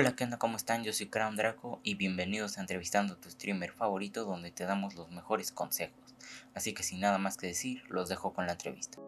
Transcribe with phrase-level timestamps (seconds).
[0.00, 0.38] Hola, ¿qué onda?
[0.38, 0.84] ¿Cómo están?
[0.84, 4.94] Yo soy Crown Draco y bienvenidos a Entrevistando a tu streamer favorito donde te damos
[4.94, 6.14] los mejores consejos.
[6.54, 9.00] Así que sin nada más que decir, los dejo con la entrevista.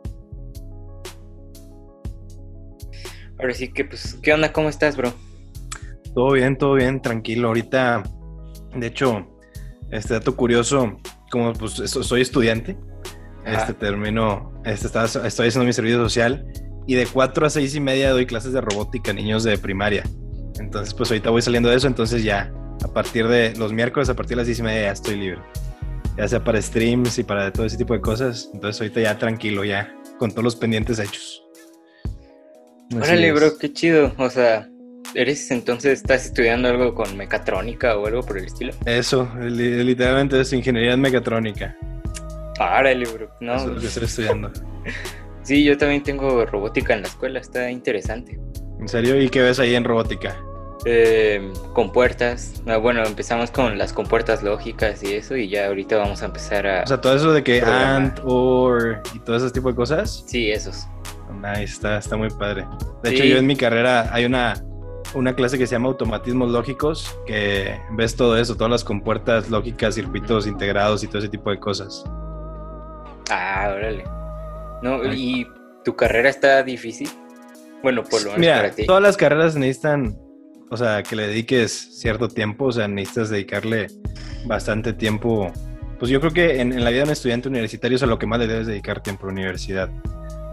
[3.38, 4.52] Ahora sí que, pues, ¿qué onda?
[4.52, 5.14] ¿Cómo estás, bro?
[6.12, 7.46] Todo bien, todo bien, tranquilo.
[7.46, 8.02] Ahorita,
[8.74, 9.28] de hecho,
[9.92, 10.98] este dato curioso,
[11.30, 12.76] como pues soy estudiante,
[13.44, 16.44] este termino, este, estoy haciendo mi servicio social
[16.88, 20.02] y de 4 a 6 y media doy clases de robótica a niños de primaria.
[20.60, 22.52] Entonces, pues ahorita voy saliendo de eso, entonces ya,
[22.84, 25.40] a partir de los miércoles, a partir de las 10 y media ya estoy libre.
[26.18, 28.50] Ya sea para streams y para todo ese tipo de cosas.
[28.52, 31.42] Entonces ahorita ya tranquilo, ya, con todos los pendientes hechos.
[32.94, 34.12] Órale, bro, qué chido.
[34.18, 34.68] O sea,
[35.14, 38.74] ¿eres entonces, estás estudiando algo con mecatrónica o algo por el estilo?
[38.84, 41.74] Eso, literalmente es ingeniería en mecatrónica.
[42.58, 43.30] Órale, bro.
[43.40, 43.54] No.
[43.54, 44.52] Eso es lo que estoy estudiando.
[45.42, 48.38] sí, yo también tengo robótica en la escuela, está interesante.
[48.78, 49.20] ¿En serio?
[49.22, 50.36] ¿Y qué ves ahí en robótica?
[50.86, 52.62] Eh, compuertas.
[52.66, 56.66] Ah, bueno, empezamos con las compuertas lógicas y eso, y ya ahorita vamos a empezar
[56.66, 56.82] a.
[56.84, 60.24] O sea, todo eso de que and, or y todo ese tipo de cosas.
[60.26, 60.86] Sí, esos.
[61.42, 62.66] Nice, está, está muy padre.
[63.02, 64.54] De hecho, yo en mi carrera hay una,
[65.14, 69.94] una clase que se llama automatismos lógicos, que ves todo eso, todas las compuertas lógicas,
[69.94, 72.04] circuitos integrados y todo ese tipo de cosas.
[73.30, 74.04] Ah, órale.
[74.82, 75.46] No, ¿y
[75.84, 77.08] tu carrera está difícil?
[77.82, 80.18] Bueno, por lo menos Mira, Todas las carreras necesitan,
[80.70, 83.88] o sea, que le dediques cierto tiempo, o sea, necesitas dedicarle
[84.46, 85.52] bastante tiempo.
[85.98, 88.26] Pues yo creo que en, la vida de un estudiante universitario es a lo que
[88.26, 89.90] más le debes dedicar tiempo a la universidad.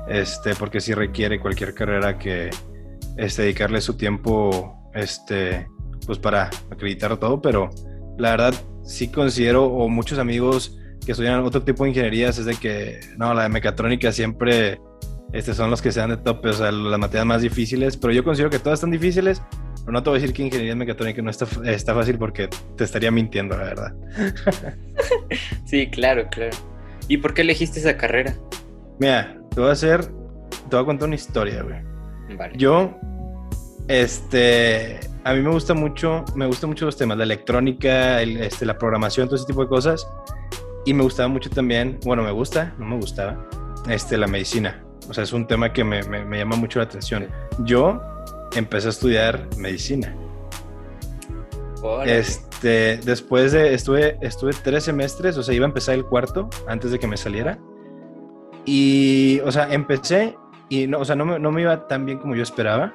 [0.10, 2.50] Este, porque sí requiere cualquier carrera que
[3.18, 5.68] este, dedicarle su tiempo, este,
[6.06, 7.70] pues para acreditar todo, pero
[8.18, 12.56] la verdad sí considero, o muchos amigos que estudian otro tipo de ingenierías, es de
[12.56, 14.80] que, no, la de mecatrónica siempre
[15.34, 18.24] estos son los que sean de tope, o sea, las materias más difíciles, pero yo
[18.24, 19.42] considero que todas están difíciles,
[19.92, 23.12] no te voy a decir que ingeniería mecatrónica no está, está fácil porque te estaría
[23.12, 23.94] mintiendo, la verdad.
[25.66, 26.56] sí, claro, claro.
[27.08, 28.36] ¿Y por qué elegiste esa carrera?
[29.00, 31.80] Mira, te voy a hacer, te voy a contar una historia, güey.
[32.38, 32.54] Vale.
[32.58, 32.94] Yo,
[33.88, 38.78] este, a mí me gusta mucho, me gustan mucho los temas, la electrónica, este, la
[38.78, 40.08] programación, todo ese tipo de cosas.
[40.86, 43.48] Y me gustaba mucho también, bueno, me gusta, no me gustaba,
[43.90, 44.84] este, la medicina.
[45.10, 47.28] O sea, es un tema que me, me, llama mucho la atención.
[47.60, 48.02] Yo
[48.56, 50.16] empecé a estudiar medicina.
[52.06, 56.92] Este, después de, estuve, estuve tres semestres, o sea, iba a empezar el cuarto antes
[56.92, 57.60] de que me saliera.
[58.66, 60.36] Y, o sea, empecé
[60.70, 62.94] y, no, o sea, no me, no me iba tan bien como yo esperaba.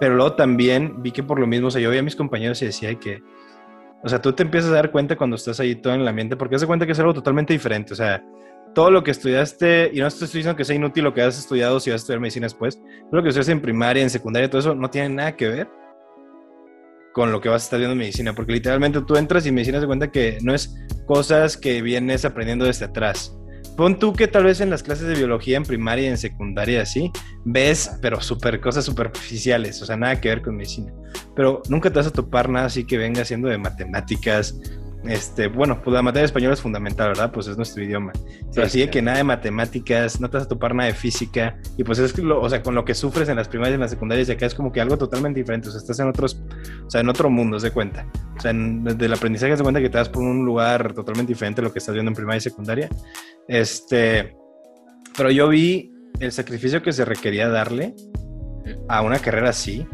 [0.00, 2.60] Pero luego también vi que por lo mismo, o sea, yo veía a mis compañeros
[2.62, 3.22] y decía que,
[4.02, 6.36] o sea, tú te empiezas a dar cuenta cuando estás ahí todo en el ambiente,
[6.36, 7.92] porque das cuenta que es algo totalmente diferente.
[7.92, 8.24] O sea,
[8.74, 11.80] todo lo que estudiaste, y no estoy diciendo que sea inútil lo que has estudiado
[11.80, 14.60] si vas a estudiar medicina después, todo lo que estudiaste en primaria, en secundaria, todo
[14.60, 15.68] eso no tiene nada que ver
[17.12, 19.80] con lo que vas a estar viendo en medicina, porque literalmente tú entras y medicina
[19.80, 20.74] se cuenta que no es
[21.06, 23.36] cosas que vienes aprendiendo desde atrás.
[23.76, 26.82] Pon tú que tal vez en las clases de biología en primaria y en secundaria
[26.82, 27.10] así,
[27.44, 30.92] ves, pero super cosas superficiales, o sea, nada que ver con medicina.
[31.34, 34.60] Pero nunca te vas a topar nada así que venga siendo de matemáticas,
[35.04, 37.32] este, bueno, pues la materia de español es fundamental, ¿verdad?
[37.32, 38.12] Pues es nuestro idioma.
[38.54, 41.58] Pero así de que nada de matemáticas, no te vas a topar nada de física,
[41.76, 43.80] y pues es lo, o sea, con lo que sufres en las primarias y en
[43.80, 46.40] las secundarias, de acá es como que algo totalmente diferente, o sea, estás en otros,
[46.86, 48.06] o sea, en otro mundo, se cuenta.
[48.36, 51.60] O sea, desde el aprendizaje se cuenta que te vas por un lugar totalmente diferente
[51.60, 52.88] a lo que estás viendo en primaria y secundaria.
[53.48, 54.36] Este,
[55.16, 57.94] pero yo vi el sacrificio que se requería darle
[58.88, 59.86] a una carrera así,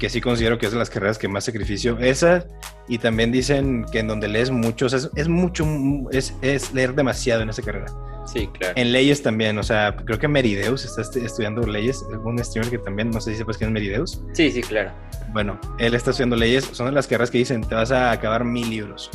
[0.00, 1.98] que sí considero que es de las carreras que más sacrificio.
[2.00, 2.46] Esa,
[2.88, 5.66] y también dicen que en donde lees mucho, o sea, es, mucho,
[6.10, 7.86] es, es, leer demasiado en esa carrera.
[8.26, 8.72] Sí, claro.
[8.76, 13.10] En leyes también, o sea, creo que Merideus está estudiando leyes, un streamer que también,
[13.10, 14.22] no sé si sepas quién es Merideus.
[14.32, 14.90] Sí, sí, claro.
[15.32, 18.44] Bueno, él está estudiando leyes, son de las carreras que dicen, te vas a acabar
[18.44, 19.10] mil libros.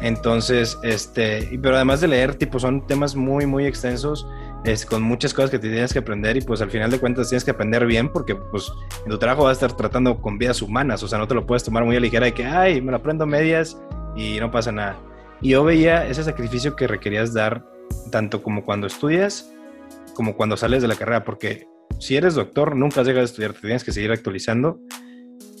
[0.00, 4.26] Entonces, este, pero además de leer, tipo, son temas muy, muy extensos
[4.64, 7.44] es con muchas cosas que tienes que aprender y pues al final de cuentas tienes
[7.44, 8.72] que aprender bien porque pues
[9.04, 11.46] en tu trabajo vas a estar tratando con vidas humanas, o sea, no te lo
[11.46, 13.80] puedes tomar muy a ligera de que, ay, me lo aprendo medias
[14.16, 14.98] y no pasa nada.
[15.40, 17.64] Y yo veía ese sacrificio que requerías dar
[18.10, 19.52] tanto como cuando estudias
[20.18, 21.68] como cuando sales de la carrera, porque
[22.00, 24.80] si eres doctor nunca dejas de estudiar, te tienes que seguir actualizando.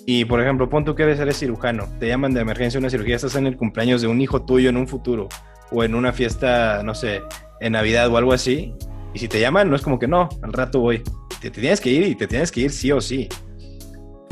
[0.04, 3.14] Y por ejemplo, pon tú que eres, eres cirujano, te llaman de emergencia una cirugía,
[3.14, 5.28] estás en el cumpleaños de un hijo tuyo en un futuro
[5.70, 7.22] o en una fiesta, no sé,
[7.60, 8.74] en Navidad o algo así,
[9.14, 11.02] y si te llaman, no es como que no, al rato voy.
[11.40, 13.28] Te, tienes que ir y te tienes que ir sí o sí.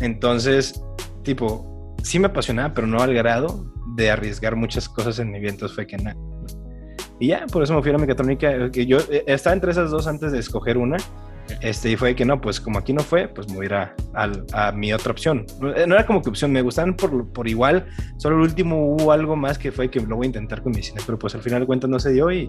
[0.01, 0.83] Entonces,
[1.23, 3.65] tipo, sí me apasionaba, pero no al grado
[3.97, 5.51] de arriesgar muchas cosas en mi vida.
[5.51, 6.17] Entonces fue que nada.
[7.19, 8.69] Y ya, por eso me fui a la mecatrónica.
[8.71, 10.99] Yo eh, estaba entre esas dos antes de escoger una.
[11.61, 13.95] Este, y fue que no, pues como aquí no fue, pues me voy a,
[14.53, 15.47] a, mi otra opción.
[15.61, 17.87] No era como que opción, me gustaban por, por igual,
[18.17, 21.01] solo el último hubo algo más que fue que lo voy a intentar con medicina,
[21.07, 22.49] pero pues al final de cuentas no se dio y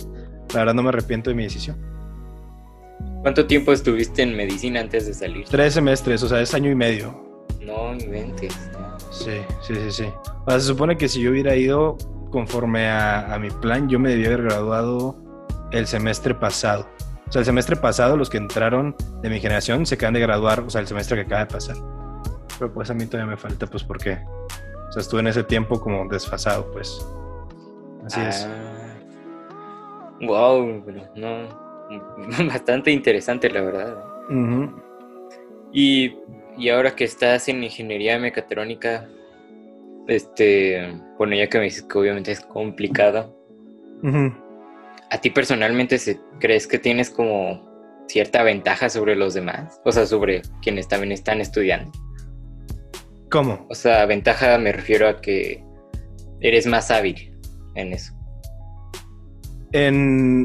[0.52, 1.78] la verdad no me arrepiento de mi decisión.
[3.22, 5.46] ¿Cuánto tiempo estuviste en medicina antes de salir?
[5.50, 7.24] Tres semestres, o sea, es año y medio.
[7.62, 8.54] No inventes.
[9.12, 10.04] Sí, sí, sí, sí.
[10.46, 11.98] O sea, se supone que si yo hubiera ido
[12.30, 15.16] conforme a, a mi plan, yo me debía haber graduado
[15.72, 16.88] el semestre pasado.
[17.28, 20.62] O sea, el semestre pasado los que entraron de mi generación se acaban de graduar,
[20.62, 21.76] o sea, el semestre que acaba de pasar.
[22.58, 25.80] Pero pues a mí todavía me falta, pues porque, o sea, estuve en ese tiempo
[25.82, 27.06] como desfasado, pues.
[28.06, 28.48] Así es.
[30.22, 31.10] Wow, ah.
[31.16, 31.67] no,
[32.48, 34.04] bastante interesante, la verdad.
[35.72, 36.16] y,
[36.58, 39.08] y, ahora que estás en ingeniería mecatrónica,
[40.08, 43.36] este, bueno, ya que me dices que obviamente es complicado.
[45.10, 47.66] ¿A ti personalmente se, crees que tienes como
[48.08, 49.82] cierta ventaja sobre los demás?
[49.86, 51.92] O sea, sobre quienes también están estudiando.
[53.32, 53.66] ¿Cómo?
[53.70, 55.64] O sea, ventaja me refiero a que
[56.40, 57.32] eres más hábil
[57.76, 58.17] en eso.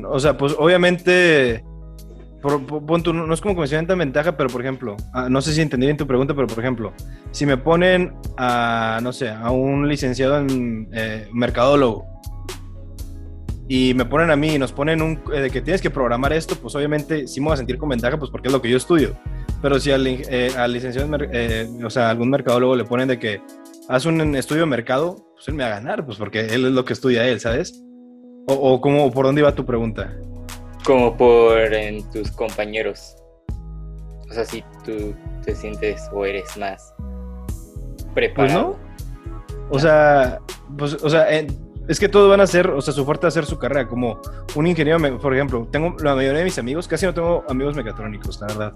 [0.08, 1.64] O sea, pues obviamente,
[2.42, 5.86] no es como que me sientan ventaja, pero por ejemplo, ah, no sé si entendí
[5.86, 6.92] bien tu pregunta, pero por ejemplo,
[7.30, 12.06] si me ponen a, no sé, a un licenciado en eh, mercadólogo
[13.68, 16.32] y me ponen a mí y nos ponen un eh, de que tienes que programar
[16.32, 18.70] esto, pues obviamente sí me voy a sentir con ventaja, pues porque es lo que
[18.70, 19.16] yo estudio.
[19.62, 21.08] Pero si al, eh, licenciado,
[21.84, 23.40] o sea, algún mercadólogo le ponen de que
[23.88, 26.72] haz un estudio de mercado, pues él me va a ganar, pues porque él es
[26.72, 27.84] lo que estudia él, ¿sabes?
[28.46, 30.12] O, o cómo, por dónde iba tu pregunta.
[30.84, 33.16] Como por en tus compañeros.
[34.28, 36.94] O sea, si tú te sientes o eres más
[38.14, 38.76] preparado.
[38.76, 39.68] Pues no.
[39.70, 40.40] O sea,
[40.76, 41.26] pues, o sea,
[41.88, 43.88] es que todos van a ser, o sea, su fuerte va a ser su carrera,
[43.88, 44.20] como
[44.54, 48.40] un ingeniero, por ejemplo, tengo la mayoría de mis amigos, casi no tengo amigos mecatrónicos,
[48.40, 48.72] la verdad.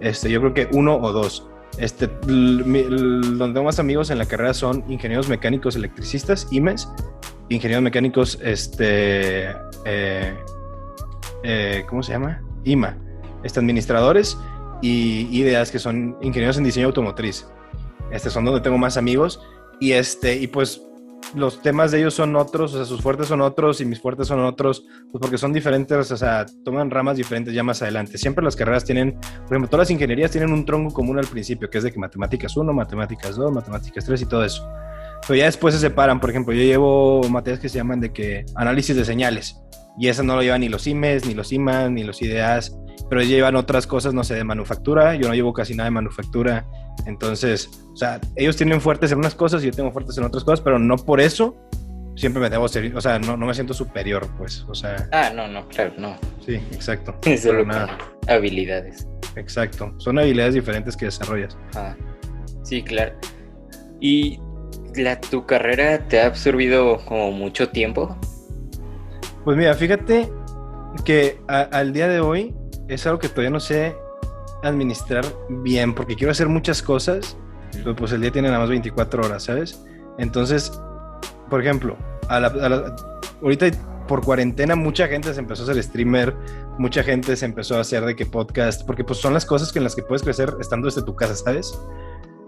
[0.00, 1.48] Este, yo creo que uno o dos.
[1.78, 6.88] Este, donde tengo más amigos en la carrera son ingenieros mecánicos electricistas, IMES,
[7.48, 9.50] ingenieros mecánicos, este,
[9.84, 10.34] eh,
[11.42, 12.42] eh, ¿cómo se llama?
[12.64, 12.96] IMA,
[13.44, 14.36] este, administradores
[14.82, 17.46] y ideas que son ingenieros en diseño automotriz.
[18.10, 19.40] Este, son donde tengo más amigos
[19.80, 20.80] y este, y pues
[21.34, 24.28] los temas de ellos son otros, o sea, sus fuertes son otros y mis fuertes
[24.28, 28.16] son otros, pues porque son diferentes, o sea, toman ramas diferentes ya más adelante.
[28.18, 31.68] Siempre las carreras tienen, por ejemplo, todas las ingenierías tienen un tronco común al principio,
[31.68, 34.68] que es de que matemáticas 1, matemáticas 2, matemáticas 3 y todo eso.
[35.26, 38.44] Pero ya después se separan, por ejemplo, yo llevo materias que se llaman de que
[38.54, 39.56] análisis de señales,
[39.98, 42.76] y esas no lo llevan ni los IMES, ni los IMAN, ni los IDEAS,
[43.08, 46.66] pero llevan otras cosas, no sé, de manufactura, yo no llevo casi nada de manufactura,
[47.06, 50.44] entonces, o sea, ellos tienen fuertes en unas cosas y yo tengo fuertes en otras
[50.44, 51.56] cosas, pero no por eso
[52.16, 55.08] siempre me debo ser, o sea, no, no me siento superior, pues, o sea.
[55.12, 56.16] Ah, no, no, claro, no.
[56.44, 57.14] Sí, exacto.
[57.38, 57.96] Solo nada.
[58.28, 59.06] habilidades.
[59.36, 61.56] Exacto, son habilidades diferentes que desarrollas.
[61.74, 61.94] Ah,
[62.62, 63.12] sí, claro.
[64.00, 64.40] ¿Y
[64.94, 68.16] la, tu carrera te ha absorbido como mucho tiempo?
[69.44, 70.30] Pues mira, fíjate
[71.04, 72.54] que al día de hoy
[72.88, 73.96] es algo que todavía no sé
[74.62, 77.36] administrar bien, porque quiero hacer muchas cosas,
[77.72, 79.84] pero pues el día tiene nada más 24 horas, ¿sabes?
[80.18, 80.72] Entonces,
[81.48, 81.96] por ejemplo,
[83.42, 83.66] ahorita
[84.06, 86.34] por cuarentena mucha gente se empezó a hacer streamer,
[86.78, 89.78] mucha gente se empezó a hacer de que podcast, porque pues son las cosas que
[89.78, 91.78] en las que puedes crecer estando desde tu casa, ¿sabes?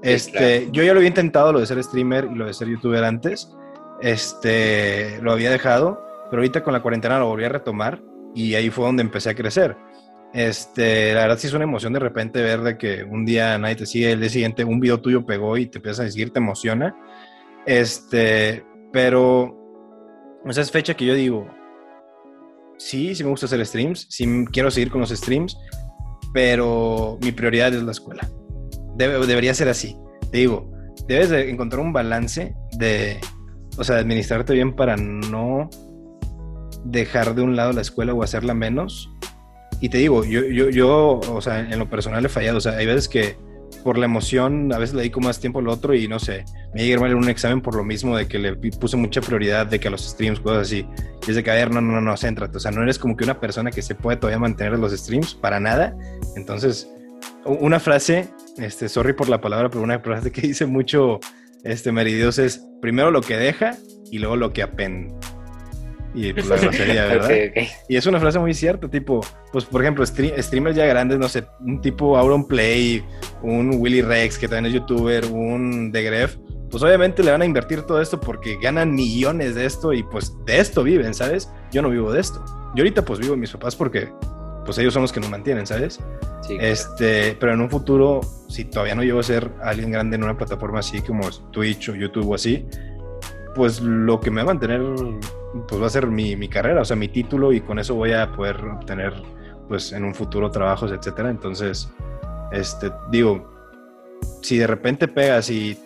[0.02, 3.04] Este, yo ya lo había intentado lo de ser streamer y lo de ser youtuber
[3.04, 3.50] antes.
[4.00, 6.00] Este, lo había dejado,
[6.30, 8.00] pero ahorita con la cuarentena lo volví a retomar
[8.34, 9.76] y ahí fue donde empecé a crecer.
[10.34, 13.76] Este, la verdad sí es una emoción de repente ver de que un día nadie
[13.76, 16.38] te sigue, el día siguiente un video tuyo pegó y te empiezas a seguir, te
[16.38, 16.94] emociona.
[17.66, 19.56] Este, pero
[20.44, 21.48] esa es fecha que yo digo,
[22.76, 25.58] sí, sí me gusta hacer streams, sí quiero seguir con los streams,
[26.32, 28.28] pero mi prioridad es la escuela.
[28.98, 29.96] Debería ser así.
[30.30, 30.70] Te digo,
[31.06, 33.18] debes de encontrar un balance de,
[33.76, 35.70] o sea, administrarte bien para no
[36.84, 39.10] dejar de un lado la escuela o hacerla menos
[39.80, 42.58] y te digo, yo, yo, yo, o sea, en lo personal he fallado.
[42.58, 43.36] O sea, hay veces que
[43.84, 46.84] por la emoción, a veces le dedico más tiempo al otro y no sé, me
[46.84, 49.78] llega mal en un examen por lo mismo de que le puse mucha prioridad de
[49.78, 50.86] que a los streams, cosas así.
[51.26, 52.56] Y es de que, a ver, no, no, no, céntrate.
[52.56, 55.34] O sea, no eres como que una persona que se puede todavía mantener los streams
[55.34, 55.96] para nada.
[56.34, 56.88] Entonces,
[57.48, 58.28] una frase,
[58.58, 61.20] este, sorry por la palabra, pero una frase que dice mucho
[61.64, 63.76] este Meridios es primero lo que deja
[64.10, 65.14] y luego lo que apende
[66.14, 67.30] y pues, la grosería, ¿verdad?
[67.88, 69.20] Y es una frase muy cierta, tipo,
[69.52, 73.04] pues por ejemplo, streamers ya grandes, no sé, un tipo Auron Play,
[73.42, 76.36] un Willy Rex, que también es youtuber, un The Gref,
[76.70, 80.32] pues obviamente le van a invertir todo esto porque ganan millones de esto y pues
[80.44, 81.50] de esto viven, ¿sabes?
[81.72, 82.44] Yo no vivo de esto.
[82.74, 84.08] Yo ahorita pues vivo de mis papás porque
[84.68, 85.98] pues ellos son los que nos mantienen, ¿sabes?
[86.42, 88.20] Sí, este, pero en un futuro,
[88.50, 91.94] si todavía no llego a ser alguien grande en una plataforma así como Twitch o
[91.94, 92.66] YouTube o así,
[93.54, 94.82] pues lo que me va a mantener,
[95.66, 98.12] pues va a ser mi, mi carrera, o sea, mi título y con eso voy
[98.12, 99.14] a poder obtener,
[99.68, 101.30] pues en un futuro trabajos, etcétera.
[101.30, 101.90] Entonces,
[102.52, 103.50] este, digo,
[104.42, 105.78] si de repente pegas y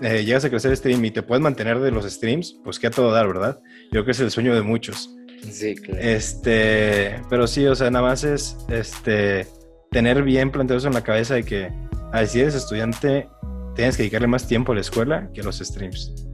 [0.00, 2.90] eh, llegas a crecer stream y te puedes mantener de los streams, pues que a
[2.90, 3.58] todo dar, ¿verdad?
[3.86, 5.17] Yo creo que es el sueño de muchos.
[5.50, 6.00] Sí, claro.
[6.00, 9.46] Este, pero sí, o sea, nada más es este,
[9.90, 11.70] tener bien planteados en la cabeza de que
[12.12, 13.28] a si eres estudiante,
[13.74, 16.26] tienes que dedicarle más tiempo a la escuela que a los streams.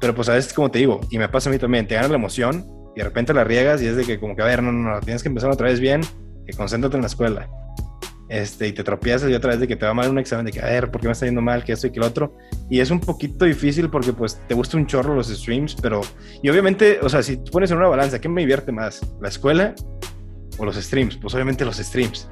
[0.00, 2.10] Pero pues a veces, como te digo, y me pasa a mí también, te ganas
[2.10, 4.62] la emoción y de repente la riegas y es de que como que, a ver,
[4.62, 6.02] no, no, no, tienes que empezar otra vez bien,
[6.46, 7.48] que concéntrate en la escuela
[8.28, 10.52] este, y te tropiezas y otra vez de que te va mal un examen, de
[10.52, 11.64] que, a ver, ¿por qué me está yendo mal?
[11.64, 12.36] Que esto y que lo otro.
[12.68, 16.02] Y es un poquito difícil porque, pues, te gusta un chorro los streams, pero.
[16.42, 19.00] Y obviamente, o sea, si tú pones en una balanza, ¿qué me divierte más?
[19.20, 19.74] ¿La escuela
[20.58, 21.16] o los streams?
[21.16, 22.28] Pues, obviamente, los streams.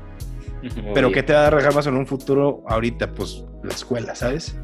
[0.94, 3.12] pero, ¿qué te va a dejar más en un futuro ahorita?
[3.12, 4.56] Pues, la escuela, ¿sabes?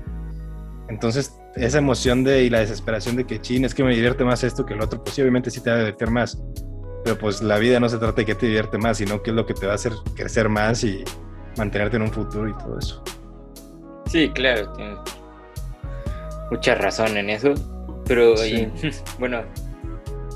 [0.88, 4.44] Entonces, esa emoción de y la desesperación de que, chin, es que me divierte más
[4.44, 6.42] esto que el otro, pues, sí, obviamente, sí te va a divertir más.
[7.04, 9.36] Pero pues la vida no se trata de que te divierte más, sino que es
[9.36, 11.04] lo que te va a hacer crecer más y
[11.56, 13.02] mantenerte en un futuro y todo eso.
[14.06, 14.98] Sí, claro, tienes
[16.50, 17.54] mucha razón en eso.
[18.06, 18.34] Pero
[19.18, 19.42] bueno,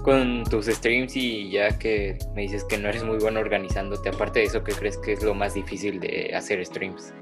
[0.02, 4.40] con tus streams y ya que me dices que no eres muy bueno organizándote, aparte
[4.40, 7.12] de eso, ¿qué crees que es lo más difícil de hacer streams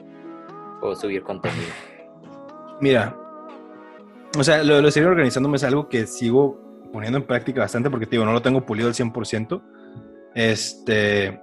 [0.83, 1.73] o subir contenido?
[2.81, 3.17] Mira,
[4.39, 6.61] o sea, lo de seguir organizándome es algo que sigo
[6.95, 9.61] poniendo en práctica bastante porque, te digo, no lo tengo pulido al 100%.
[10.37, 11.41] Este,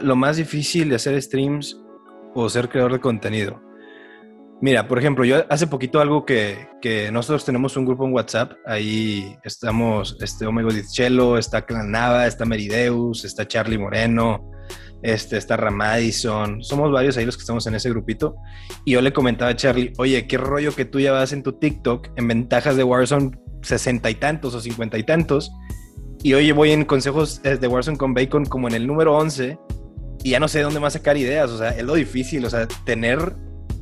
[0.00, 1.78] lo más difícil de hacer streams
[2.34, 3.62] o ser creador de contenido.
[4.62, 8.52] Mira, por ejemplo, yo hace poquito algo que, que nosotros tenemos un grupo en WhatsApp,
[8.64, 14.50] ahí estamos, este Omega Chelo, está Clan Nava, está Merideus, está Charlie Moreno,
[15.02, 18.34] este, está Ramadison, somos varios ahí los que estamos en ese grupito.
[18.86, 21.52] Y yo le comentaba a Charlie, oye, qué rollo que tú ya vas en tu
[21.52, 25.52] TikTok en ventajas de Warzone sesenta y tantos o cincuenta y tantos.
[26.22, 29.58] Y hoy voy en consejos eh, de Warzone con Bacon como en el número 11
[30.24, 31.50] y ya no sé de dónde más sacar ideas.
[31.50, 33.34] O sea, es lo difícil, o sea, tener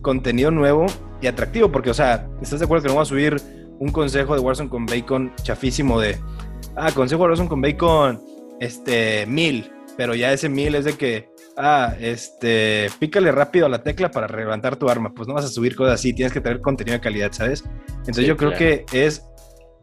[0.03, 0.87] contenido nuevo
[1.21, 1.73] y atractivo.
[1.73, 3.37] Porque, o sea, ¿estás de acuerdo que no voy a subir
[3.79, 6.19] un consejo de Warzone con Bacon chafísimo de,
[6.77, 8.23] ah, consejo de Warzone con Bacon,
[8.61, 9.71] este, mil.
[9.97, 14.29] Pero ya ese mil es de que, ah, este, pícale rápido a la tecla para
[14.29, 15.15] levantar tu arma.
[15.15, 17.65] Pues no vas a subir cosas así, tienes que tener contenido de calidad, ¿sabes?
[18.01, 19.25] Entonces yo creo que es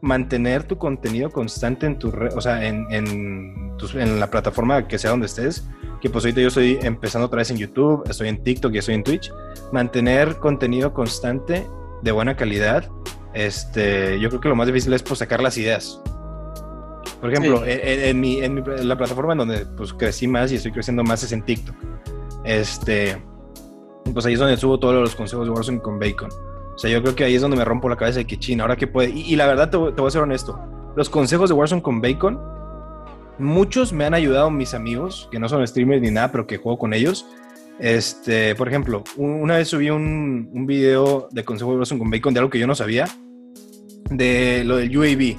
[0.04, 5.10] mantener tu contenido constante en tu o sea, en, en, en, la plataforma que sea
[5.10, 5.66] donde estés,
[6.02, 8.96] que pues ahorita yo estoy empezando otra vez en YouTube, estoy en TikTok y estoy
[8.96, 9.32] en Twitch,
[9.72, 11.66] mantener contenido constante
[12.02, 12.86] de buena calidad,
[13.32, 16.00] este, yo creo que lo más difícil es pues sacar las ideas.
[17.20, 21.02] Por ejemplo, en, mi, en, la plataforma en donde pues crecí más y estoy creciendo
[21.02, 21.74] más es en TikTok.
[22.44, 23.16] Este,
[24.12, 26.28] pues ahí es donde subo todos los consejos de Warzone con Bacon.
[26.74, 28.64] O sea, yo creo que ahí es donde me rompo la cabeza de que china,
[28.64, 29.10] ahora que puede.
[29.10, 30.58] Y, la verdad, te, voy a ser honesto.
[30.96, 32.40] Los consejos de Warzone con Bacon,
[33.38, 36.78] muchos me han ayudado mis amigos, que no son streamers ni nada, pero que juego
[36.78, 37.26] con ellos.
[37.78, 42.34] Este, por ejemplo, una vez subí un, un video de consejos de Warzone con Bacon
[42.34, 43.08] de algo que yo no sabía,
[44.10, 45.36] de lo del UAV.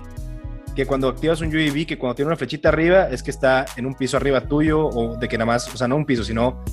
[0.73, 3.85] Que cuando activas un UAV, que cuando tiene una flechita arriba, es que está en
[3.85, 6.63] un piso arriba tuyo, o de que nada más, o sea, no un piso, sino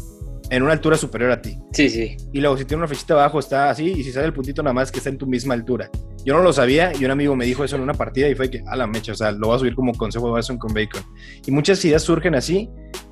[0.53, 1.59] en una altura superior a ti.
[1.73, 2.15] Sí, sí.
[2.31, 4.75] Y luego si tiene una flechita abajo está así y si sale el puntito nada
[4.75, 5.91] más que está en tu misma altura.
[6.27, 8.51] Yo no lo sabía y un amigo me dijo eso en una partida y fue
[8.51, 10.75] que, a la mecha, o sea, lo voy a subir como consejo de Watson con
[10.75, 11.03] Bacon.
[11.47, 12.69] Y muchas ideas surgen así.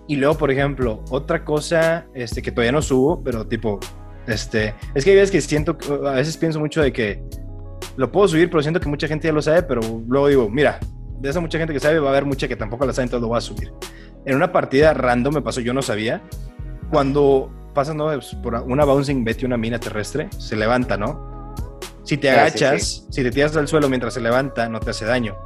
[0.07, 3.81] Y luego, por ejemplo, otra cosa este, que todavía no subo, pero tipo,
[4.27, 7.23] este, es que hay veces que siento, a veces pienso mucho de que
[7.97, 10.79] lo puedo subir, pero siento que mucha gente ya lo sabe, pero luego digo, mira,
[11.21, 13.23] de esa mucha gente que sabe va a haber mucha que tampoco la sabe, entonces
[13.23, 13.73] lo voy a subir.
[14.27, 16.23] En una partida random me pasó, yo no sabía,
[16.91, 21.55] cuando pasas pues, por una bouncing bet y una mina terrestre, se levanta, ¿no?
[22.03, 25.05] Si te ah, agachas, si te tiras al suelo mientras se levanta, no te hace
[25.05, 25.37] daño.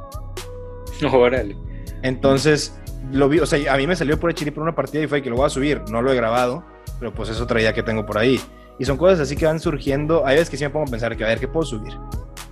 [1.11, 1.55] Órale.
[2.01, 2.79] Entonces,
[3.11, 5.21] lo vi, o sea, a mí me salió por el por una partida y fue
[5.21, 5.81] que lo voy a subir.
[5.89, 6.63] No lo he grabado,
[6.99, 8.39] pero pues es otra idea que tengo por ahí.
[8.79, 10.25] Y son cosas así que van surgiendo.
[10.25, 11.93] Hay veces que sí me pongo a pensar que a ver qué puedo subir.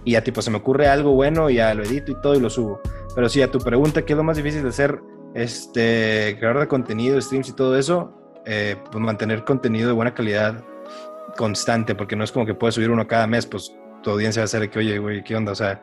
[0.05, 2.39] Y ya tipo se me ocurre algo bueno y ya lo edito y todo y
[2.39, 2.81] lo subo.
[3.15, 4.99] Pero sí, a tu pregunta, ¿qué es lo más difícil de ser
[5.33, 8.13] este creador de contenido, streams y todo eso?
[8.45, 10.63] Eh, pues mantener contenido de buena calidad
[11.37, 13.73] constante, porque no es como que puedes subir uno cada mes, pues
[14.03, 15.53] tu audiencia va a ser que, oye, güey, ¿qué onda?
[15.53, 15.81] O sea,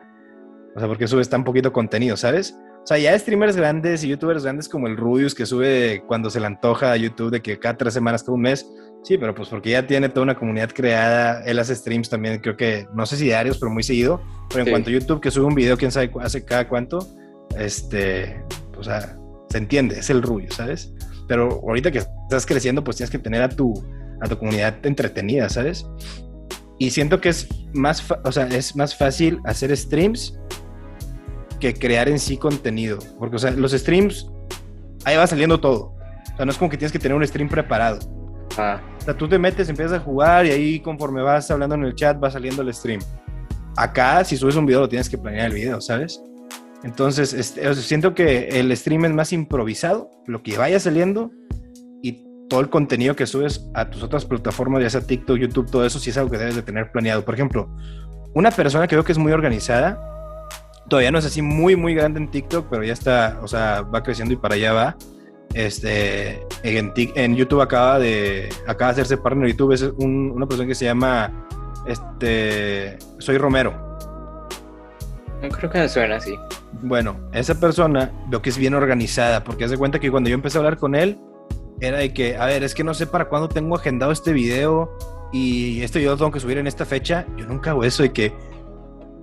[0.75, 2.55] o sea, porque subes tan poquito contenido, ¿sabes?
[2.83, 6.39] O sea, ya streamers grandes y youtubers grandes como el Rubius que sube cuando se
[6.39, 8.65] le antoja a YouTube de que cada tres semanas, cada un mes,
[9.03, 12.57] sí, pero pues porque ya tiene toda una comunidad creada, él hace streams también, creo
[12.57, 15.45] que, no sé si diarios, pero muy seguido, pero en cuanto a YouTube que sube
[15.45, 17.05] un video, quién sabe hace cada cuánto,
[17.57, 18.43] este,
[18.77, 19.17] o sea,
[19.49, 20.93] se entiende, es el rubio, ¿sabes?
[21.27, 23.73] Pero ahorita que estás creciendo, pues tienes que tener a tu,
[24.21, 25.85] a tu comunidad entretenida, ¿sabes?
[26.77, 30.39] Y siento que es más, o sea, es más fácil hacer streams
[31.59, 32.97] que crear en sí contenido.
[33.19, 34.29] Porque, o sea, los streams,
[35.05, 35.93] ahí va saliendo todo.
[36.33, 37.99] O sea, no es como que tienes que tener un stream preparado.
[38.57, 38.81] Ah.
[38.99, 41.95] O sea, tú te metes, empiezas a jugar y ahí conforme vas hablando en el
[41.95, 42.99] chat va saliendo el stream.
[43.77, 46.21] Acá, si subes un video, lo tienes que planear el video, ¿sabes?
[46.83, 51.31] Entonces, este, siento que el stream es más improvisado, lo que vaya saliendo
[52.51, 55.99] todo el contenido que subes a tus otras plataformas, ya sea TikTok, YouTube, todo eso,
[55.99, 57.23] sí es algo que debes de tener planeado.
[57.23, 57.69] Por ejemplo,
[58.33, 59.97] una persona que veo que es muy organizada,
[60.89, 64.03] todavía no es así muy, muy grande en TikTok, pero ya está, o sea, va
[64.03, 64.97] creciendo y para allá va.
[65.53, 70.75] Este, en, YouTube acaba de, acaba de hacerse partner de YouTube, es una persona que
[70.75, 71.47] se llama,
[71.87, 73.90] este, Soy Romero.
[75.41, 76.35] Creo que me suena así.
[76.81, 80.57] Bueno, esa persona veo que es bien organizada, porque hace cuenta que cuando yo empecé
[80.57, 81.19] a hablar con él,
[81.79, 84.95] era de que, a ver, es que no sé para cuándo tengo agendado este video
[85.31, 87.25] y este video lo tengo que subir en esta fecha.
[87.37, 88.33] Yo nunca hago eso de que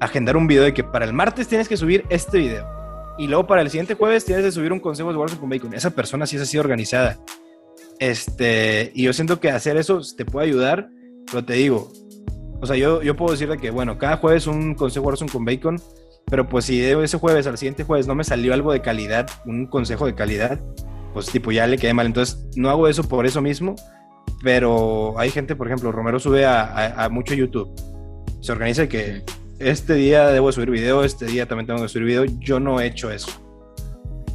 [0.01, 2.79] agendar un video de que para el martes tienes que subir este video
[3.19, 5.75] y luego para el siguiente jueves tienes que subir un consejo de Warzone con Bacon.
[5.75, 7.19] Esa persona sí es así organizada.
[7.99, 10.89] Este, y yo siento que hacer eso te puede ayudar,
[11.27, 11.93] pero te digo,
[12.61, 15.81] o sea, yo, yo puedo decirle que, bueno, cada jueves un consejo Warzone con Bacon,
[16.31, 19.67] pero pues si ese jueves al siguiente jueves no me salió algo de calidad, un
[19.67, 20.61] consejo de calidad,
[21.13, 22.07] pues tipo ya le quedé mal.
[22.07, 23.75] Entonces no hago eso por eso mismo,
[24.43, 27.71] pero hay gente, por ejemplo, Romero sube a, mucho YouTube.
[28.41, 29.25] Se organiza que
[29.59, 32.25] este día debo subir video, este día también tengo que subir video.
[32.41, 33.31] Yo no he hecho eso.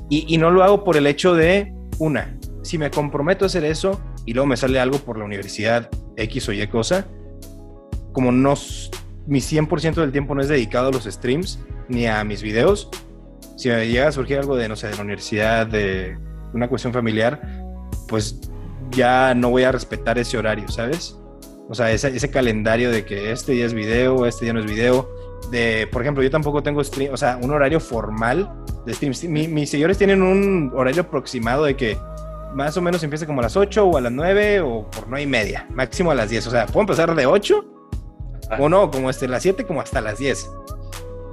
[0.09, 3.63] Y, y no lo hago por el hecho de, una, si me comprometo a hacer
[3.63, 7.07] eso y luego me sale algo por la universidad X o Y cosa,
[8.11, 8.53] como no,
[9.25, 11.59] mi 100% del tiempo no es dedicado a los streams
[11.93, 12.89] ni a mis videos,
[13.55, 16.17] si me llega a surgir algo de, no sé, de la universidad, de
[16.53, 17.41] una cuestión familiar,
[18.07, 18.39] pues
[18.91, 21.17] ya no voy a respetar ese horario, ¿sabes?
[21.69, 24.65] O sea, ese, ese calendario de que este día es video, este día no es
[24.65, 25.09] video.
[25.51, 28.51] De, por ejemplo, yo tampoco tengo stream, o sea, un horario formal
[28.85, 29.13] de stream.
[29.53, 31.97] mis seguidores tienen un horario aproximado de que
[32.53, 35.23] más o menos empieza como a las 8 o a las 9 o por 9
[35.23, 36.47] y media, máximo a las 10.
[36.47, 37.65] O sea, puedo empezar de 8
[38.59, 40.49] o no, como desde las 7 como hasta las 10.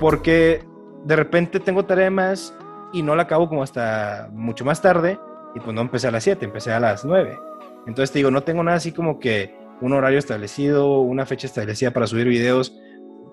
[0.00, 0.64] Porque
[1.04, 2.54] de repente tengo tarea más
[2.92, 5.18] y no la acabo como hasta mucho más tarde
[5.54, 7.38] y pues no empecé a las 7, empecé a las 9.
[7.86, 11.92] Entonces te digo, no tengo nada así como que un horario establecido, una fecha establecida
[11.92, 12.74] para subir videos.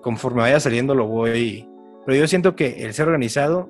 [0.02, 1.68] Conforme vaya saliendo lo voy...
[2.06, 3.68] Pero yo siento que el ser organizado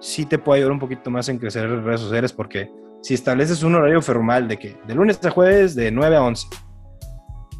[0.00, 2.70] sí te puede ayudar un poquito más en crecer en redes sociales porque
[3.02, 6.48] si estableces un horario formal de que de lunes a jueves de 9 a 11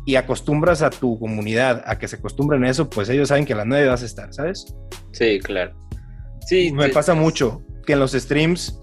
[0.08, 3.52] y acostumbras a tu comunidad a que se acostumbren a eso, pues ellos saben que
[3.52, 4.74] a las 9 vas a estar, ¿sabes?
[5.12, 5.74] Sí, claro.
[6.46, 8.80] Sí, me pasa mucho que en los streams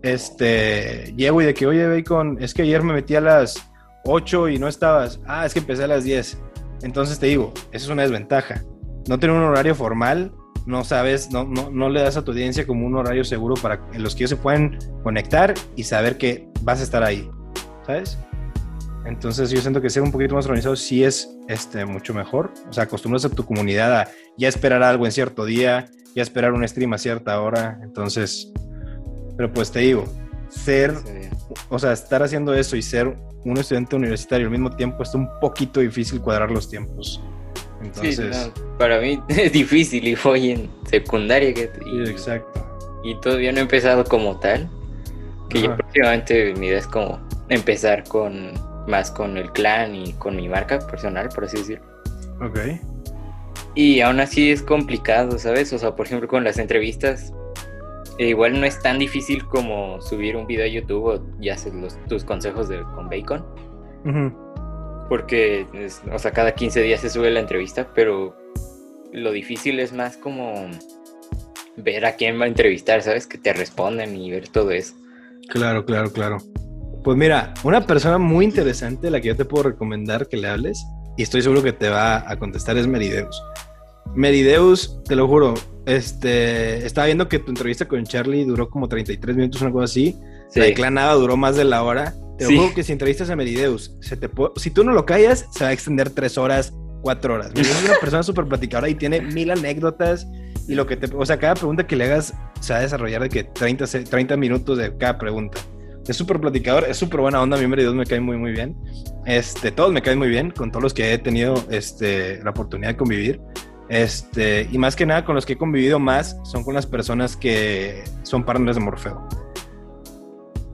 [0.00, 3.70] este, llego y de que, oye, Bacon, es que ayer me metí a las
[4.06, 5.20] 8 y no estabas.
[5.26, 6.38] Ah, es que empecé a las 10.
[6.80, 8.62] Entonces te digo, eso es una desventaja.
[9.10, 10.32] No tener un horario formal,
[10.64, 13.78] no sabes, no, no, no le das a tu audiencia como un horario seguro para
[13.92, 17.28] en los que ellos se pueden conectar y saber que vas a estar ahí,
[17.86, 18.16] ¿sabes?
[19.04, 22.52] Entonces yo siento que ser un poquito más organizado sí es este, mucho mejor.
[22.68, 26.52] O sea, acostumbras a tu comunidad a ya esperar algo en cierto día, ya esperar
[26.52, 27.80] un stream a cierta hora.
[27.82, 28.52] Entonces,
[29.36, 30.04] pero pues te digo,
[30.48, 30.94] ser,
[31.68, 35.28] o sea, estar haciendo eso y ser un estudiante universitario al mismo tiempo está un
[35.40, 37.20] poquito difícil cuadrar los tiempos.
[37.82, 41.52] Entonces, para mí es difícil y voy en secundaria.
[41.52, 42.64] Que, y, exacto.
[43.02, 44.70] Y todavía no he empezado como tal.
[45.48, 48.52] Que yo próximamente mi idea es como empezar con
[48.86, 51.84] más con el clan y con mi marca personal, por así decirlo.
[52.40, 52.58] Ok.
[53.74, 55.72] Y aún así es complicado, ¿sabes?
[55.72, 57.32] O sea, por ejemplo, con las entrevistas,
[58.18, 61.72] eh, igual no es tan difícil como subir un video a YouTube o ya haces
[61.74, 63.44] los, tus consejos de, con Bacon.
[65.08, 65.66] Porque,
[66.12, 68.36] o sea, cada 15 días se sube la entrevista, pero
[69.12, 70.70] lo difícil es más como
[71.76, 73.26] ver a quién va a entrevistar, ¿sabes?
[73.26, 74.94] Que te responden y ver todo eso.
[75.48, 76.38] Claro, claro, claro.
[77.02, 80.86] Pues mira, una persona muy interesante, la que yo te puedo recomendar que le hables,
[81.16, 83.42] y estoy seguro que te va a contestar, es Merideus.
[84.14, 85.54] Merideus, te lo juro,
[85.86, 90.16] este, estaba viendo que tu entrevista con Charlie duró como 33 minutos, una cosa así.
[90.48, 90.60] Sí.
[90.60, 92.14] La de Clan duró más de la hora.
[92.38, 95.64] Te juro que si entrevistas a Merideus, se te si tú no lo callas, se
[95.64, 97.52] va a extender tres horas, cuatro horas.
[97.54, 100.26] Es una persona súper platicadora y tiene mil anécdotas.
[100.68, 103.22] Y lo que te, o sea, cada pregunta que le hagas se va a desarrollar
[103.22, 105.58] de que 30, 30 minutos de cada pregunta.
[106.06, 107.56] Es súper platicador, es súper buena onda.
[107.56, 108.76] A mí Merideus me cae muy, muy bien.
[109.24, 112.90] Este, todos me caen muy bien con todos los que he tenido este, la oportunidad
[112.90, 113.40] de convivir.
[113.88, 117.36] Este, y más que nada con los que he convivido más son con las personas
[117.36, 119.28] que son partners de Morfeo.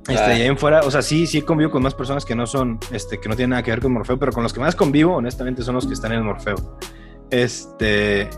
[0.09, 0.38] Este, ah.
[0.38, 2.79] y ahí en fuera, o sea, sí, sí convivo con más personas que no son,
[2.93, 5.17] este, que no tienen nada que ver con Morfeo, pero con los que más convivo,
[5.17, 6.79] honestamente, son los que están en el Morfeo.
[7.31, 8.31] Este,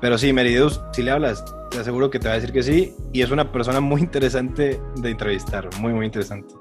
[0.00, 2.94] pero sí, Merideus, si le hablas, te aseguro que te va a decir que sí,
[3.12, 6.54] y es una persona muy interesante de entrevistar, muy, muy interesante.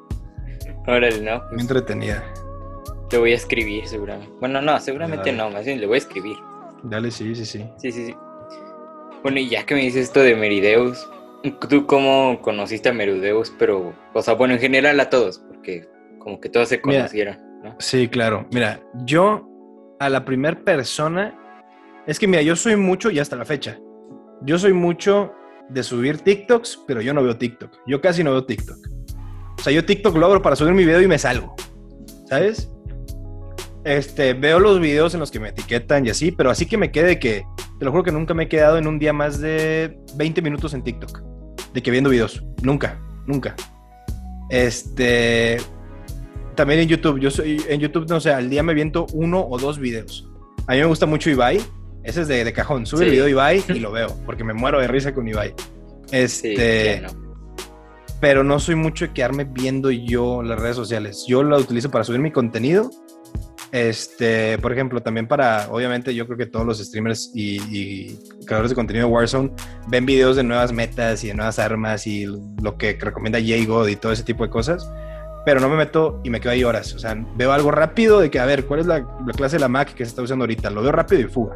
[0.88, 1.44] Órale, no.
[1.52, 2.24] muy entretenida.
[3.10, 4.34] Te voy a escribir, seguramente.
[4.40, 6.38] Bueno, no, seguramente no, más bien le voy a escribir.
[6.84, 7.66] Dale, sí, sí, sí.
[7.78, 8.16] Sí, sí, sí.
[9.24, 11.08] Bueno, y ya que me dices esto de Merideus,
[11.70, 13.54] ¿Tú cómo conociste a Merudeus?
[13.58, 15.88] Pero, o sea, bueno, en general a todos, porque
[16.20, 17.76] como que todos se conocieron, ¿no?
[17.80, 18.48] Sí, claro.
[18.52, 19.48] Mira, yo
[20.00, 21.38] a la primera persona,
[22.08, 23.80] es que mira, yo soy mucho y hasta la fecha,
[24.42, 25.32] yo soy mucho
[25.70, 27.72] de subir TikToks, pero yo no veo TikTok.
[27.86, 28.78] Yo casi no veo TikTok.
[29.60, 31.56] O sea, yo TikTok lo abro para subir mi video y me salgo.
[32.26, 32.72] ¿Sabes?
[33.84, 36.92] Este, veo los videos en los que me etiquetan y así, pero así que me
[36.92, 37.44] quede que,
[37.80, 40.74] te lo juro que nunca me he quedado en un día más de 20 minutos
[40.74, 41.22] en TikTok
[41.74, 42.44] de que viendo videos.
[42.62, 43.56] Nunca, nunca.
[44.50, 45.58] Este.
[46.56, 47.20] También en YouTube.
[47.20, 47.62] Yo soy.
[47.70, 50.30] En YouTube, no sé, al día me viento uno o dos videos.
[50.68, 51.62] A mí me gusta mucho Ibai.
[52.08, 52.86] Ese es de, cajón.
[52.86, 54.08] Sube el video de Ibai y lo veo.
[54.26, 55.54] Porque me muero de risa con Ibai.
[56.12, 57.04] Este.
[58.20, 61.26] Pero no soy mucho de quedarme viendo yo las redes sociales.
[61.28, 62.90] Yo la utilizo para subir mi contenido
[63.72, 68.16] este, por ejemplo, también para, obviamente, yo creo que todos los streamers y,
[68.46, 69.52] creadores de contenido de Warzone
[69.90, 73.96] ven videos de nuevas metas y de nuevas armas y lo que recomienda Jago y
[73.98, 74.90] todo ese tipo de cosas.
[75.46, 76.94] Pero no me meto y me quedo ahí horas.
[76.94, 79.68] O sea, veo algo rápido de que, a ver, ¿cuál es la, clase de la
[79.68, 80.70] Mac que se está usando ahorita?
[80.70, 81.56] Lo veo rápido y fuga.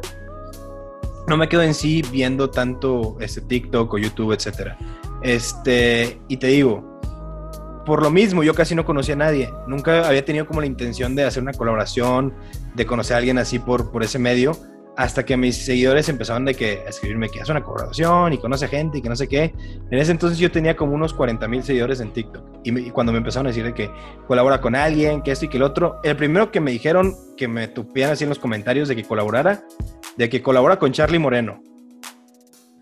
[1.32, 4.76] No me quedo en sí viendo tanto este TikTok o YouTube, etcétera.
[5.22, 7.00] Este, y te digo,
[7.86, 9.50] por lo mismo, yo casi no conocía a nadie.
[9.66, 12.34] Nunca había tenido como la intención de hacer una colaboración,
[12.74, 14.58] de conocer a alguien así por, por ese medio,
[14.96, 18.68] hasta que mis seguidores empezaron de que, a escribirme que hace una colaboración y conoce
[18.68, 19.54] gente y que no sé qué.
[19.90, 22.44] En ese entonces yo tenía como unos 40 mil seguidores en TikTok.
[22.64, 23.90] Y, cuando me empezaron a decir de que
[24.26, 27.48] colabora con alguien, que esto y que el otro, el primero que me dijeron que
[27.48, 29.64] me tupían así en los comentarios de que colaborara,
[30.16, 31.62] de que colabora con Charlie Moreno.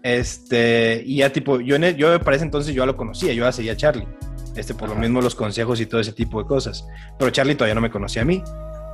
[0.02, 3.44] Este, y ya tipo, yo, e, yo para ese entonces yo ya lo conocía, yo
[3.44, 4.06] ya seguía a Charlie
[4.56, 6.86] este, por lo mismo los consejos y todo ese tipo de cosas.
[7.18, 8.42] Pero Charlie todavía no me conocía a mí.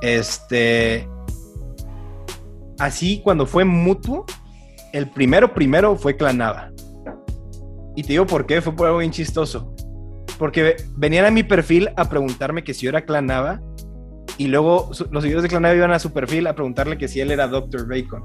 [0.01, 1.07] Este,
[2.79, 4.25] así cuando fue mutuo,
[4.93, 6.71] el primero primero fue Clanava.
[7.95, 9.73] Y te digo por qué, fue por algo bien chistoso.
[10.37, 13.59] Porque venían a mi perfil a preguntarme que si yo era Clanava
[14.37, 17.31] y luego los seguidores de Clanava iban a su perfil a preguntarle que si él
[17.31, 17.87] era Dr.
[17.87, 18.23] Bacon.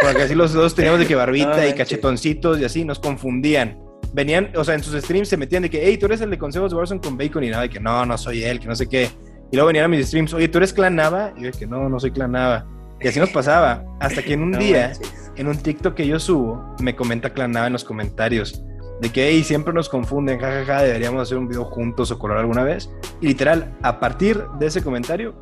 [0.00, 3.78] Porque así los dos teníamos de que barbita y cachetoncitos y así nos confundían
[4.12, 6.38] venían, o sea, en sus streams se metían de que, hey, tú eres el de
[6.38, 8.76] consejos de Warzone con Bacon y nada, de que no, no soy él, que no
[8.76, 9.10] sé qué.
[9.50, 11.66] Y luego venían a mis streams, oye, tú eres Clan Nava, y yo de que
[11.66, 12.66] no, no soy Clan Nava.
[13.02, 14.92] Y así nos pasaba, hasta que en un día,
[15.36, 18.64] en un TikTok que yo subo, me comenta Clan Nava en los comentarios
[19.00, 22.62] de que, hey, siempre nos confunden, jajaja, deberíamos hacer un video juntos o colaborar alguna
[22.62, 22.88] vez.
[23.20, 25.34] Y literal, a partir de ese comentario,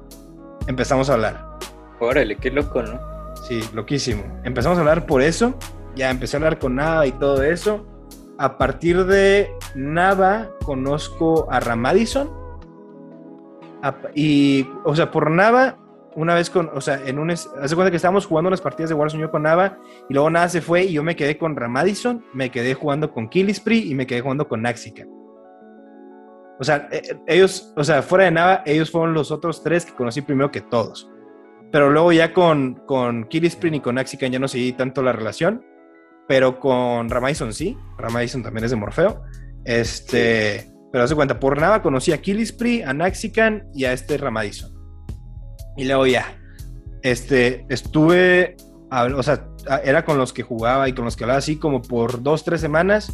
[0.67, 1.59] empezamos a hablar.
[2.01, 2.99] Órale, qué loco, ¿no?
[3.47, 4.23] Sí, loquísimo.
[4.45, 5.55] Empezamos a hablar por eso,
[5.95, 7.87] ya empecé a hablar con Nava y todo eso
[8.41, 12.31] a partir de Nava conozco a Ramadison.
[14.15, 15.77] Y, o sea, por Nava,
[16.17, 18.95] una vez con, o sea, en un, hace cuenta que estábamos jugando unas partidas de
[18.95, 22.25] Warzone yo con Nava, y luego Nava se fue y yo me quedé con Ramadison,
[22.35, 25.07] me quedé jugando con Killispri y me quedé jugando con Naxica.
[26.59, 29.87] O sea, e, e, ellos, o sea, fuera de Nava, ellos fueron los otros tres
[29.87, 31.11] que conocí primero que todos.
[31.73, 35.65] Pero luego ya con, con Killispri y con Naxica ya no seguí tanto la relación
[36.31, 37.77] pero con Ramaison sí.
[37.99, 39.21] Ramaison también es de Morfeo.
[39.65, 44.73] Este, pero hace cuenta, por nada conocí a Killispri, a Naxican y a este Ramadison.
[45.77, 46.39] Y luego ya,
[47.03, 48.57] este, estuve,
[48.91, 49.47] o sea,
[49.85, 52.61] era con los que jugaba y con los que hablaba así como por dos, tres
[52.61, 53.13] semanas.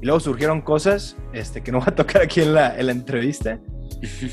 [0.00, 2.92] Y luego surgieron cosas este, que no va a tocar aquí en la, en la
[2.92, 3.60] entrevista.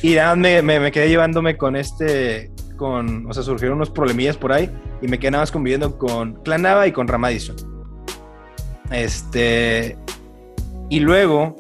[0.02, 4.52] Y nada, me, me, quedé llevándome con este, con, o sea, surgieron unos problemillas por
[4.52, 4.68] ahí
[5.00, 7.56] y me quedé nada más conviviendo con Clanava y con Ramadison.
[8.90, 9.96] Este.
[10.90, 11.56] Y luego,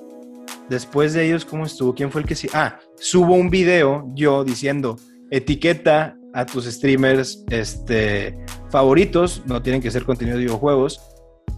[0.70, 1.94] después de ellos, ¿cómo estuvo?
[1.94, 2.50] ¿Quién fue el que sí?
[2.52, 4.98] Ah, subo un video yo diciendo,
[5.32, 8.38] etiqueta a tus streamers este,
[8.70, 11.02] favoritos, no tienen que ser contenido de videojuegos,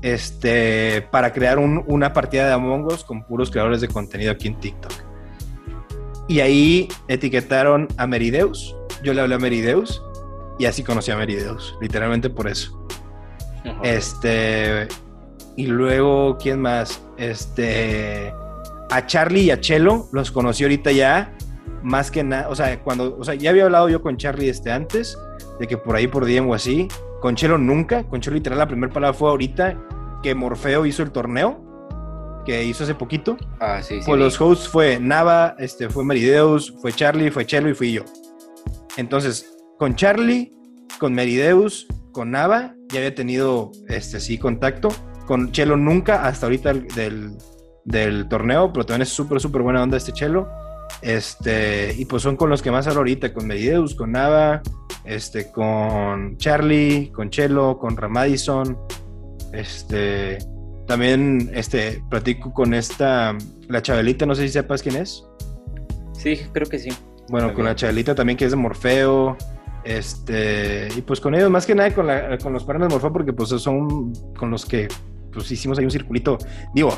[0.02, 4.60] este, para crear una partida de Among Us con puros creadores de contenido aquí en
[4.60, 4.94] TikTok.
[6.28, 10.02] Y ahí etiquetaron a Merideus, yo le hablé a Merideus
[10.58, 12.88] y así conocí a Merideus, literalmente por eso.
[13.84, 14.88] Este,
[15.56, 17.02] y luego, ¿quién más?
[17.18, 18.34] Este.
[18.90, 21.34] A Charlie y a Chelo los conocí ahorita ya.
[21.84, 22.50] Más que nada.
[22.50, 23.18] O sea, cuando.
[23.18, 25.18] O sea, ya había hablado yo con Charlie este antes.
[25.60, 26.88] De que por ahí por DM o así.
[27.22, 28.04] Con Chelo nunca.
[28.04, 29.78] Con Chelo literal la primera palabra fue ahorita
[30.24, 31.64] que Morfeo hizo el torneo.
[32.46, 33.38] que hizo hace poquito.
[33.60, 34.04] Ah, sí, sí.
[34.06, 38.04] Pues los hosts fue Nava, este, fue Merideus, fue Charlie, fue Chelo y fui yo.
[38.98, 40.52] Entonces, con Charlie,
[41.00, 44.90] con Merideus, con Nava, ya había tenido, este, sí, contacto.
[45.28, 47.38] Con Chelo nunca, hasta ahorita del,
[47.86, 50.50] del torneo, pero también es súper, súper buena onda este Chelo.
[51.02, 54.62] Este, y pues son con los que más hablo ahorita, con Merideus, con Nava,
[55.04, 58.78] este, con Charlie, con Chelo, con Ramadison,
[59.54, 60.38] este,
[60.88, 63.36] también este, platico con esta,
[63.68, 65.26] la Chabelita, no sé si sepas quién es.
[66.14, 66.90] Sí, creo que sí.
[67.30, 69.38] Bueno, con la Chabelita también que es de Morfeo.
[69.84, 73.14] Este, y pues con ellos, más que nada con, la, con los partners de Morfeo,
[73.14, 74.88] porque pues son con los que
[75.34, 76.38] pues hicimos ahí un circulito.
[76.76, 76.92] Digo,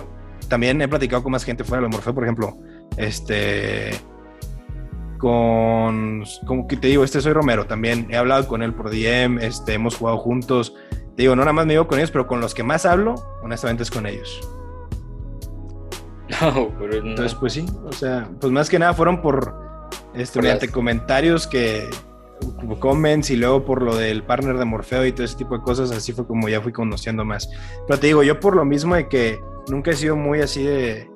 [0.50, 2.58] también he platicado con más gente fuera de Morfeo, por ejemplo,
[2.98, 3.92] este,
[5.18, 9.40] con, como que te digo, este soy Romero, también he hablado con él por DM,
[9.40, 10.76] este, hemos jugado juntos,
[11.16, 13.84] digo, no nada más me digo con ellos, pero con los que más hablo, honestamente
[13.84, 14.42] es con ellos.
[16.42, 17.10] No, pero no.
[17.12, 19.54] Entonces, pues sí, o sea, pues más que nada fueron por,
[20.14, 21.90] este, mediante comentarios que,
[22.80, 25.92] comments y luego por lo del partner de Morfeo y todo ese tipo de cosas,
[25.92, 27.50] así fue como ya fui conociendo más.
[27.88, 31.10] Pero te digo, yo por lo mismo de que nunca he sido muy así de,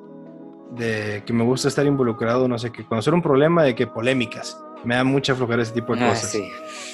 [0.72, 4.62] de que me gusta estar involucrado, no sé, que conocer un problema de que polémicas
[4.84, 6.38] me da mucha flojera ese tipo de ah, cosas.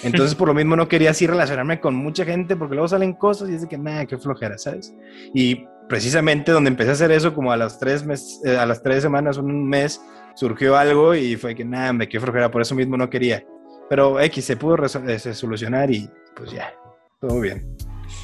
[0.04, 3.50] Entonces, por lo mismo, no quería así relacionarme con mucha gente porque luego salen cosas
[3.50, 4.94] y es de que, nada, qué flojera, ¿sabes?
[5.34, 8.82] Y precisamente donde empecé a hacer eso, como a las tres, mes, eh, a las
[8.82, 10.02] tres semanas, un mes,
[10.36, 13.44] surgió algo y fue que, nada, me qué flojera, por eso mismo no quería.
[13.90, 16.74] Pero X se pudo eh, solucionar y pues ya,
[17.20, 17.76] todo bien.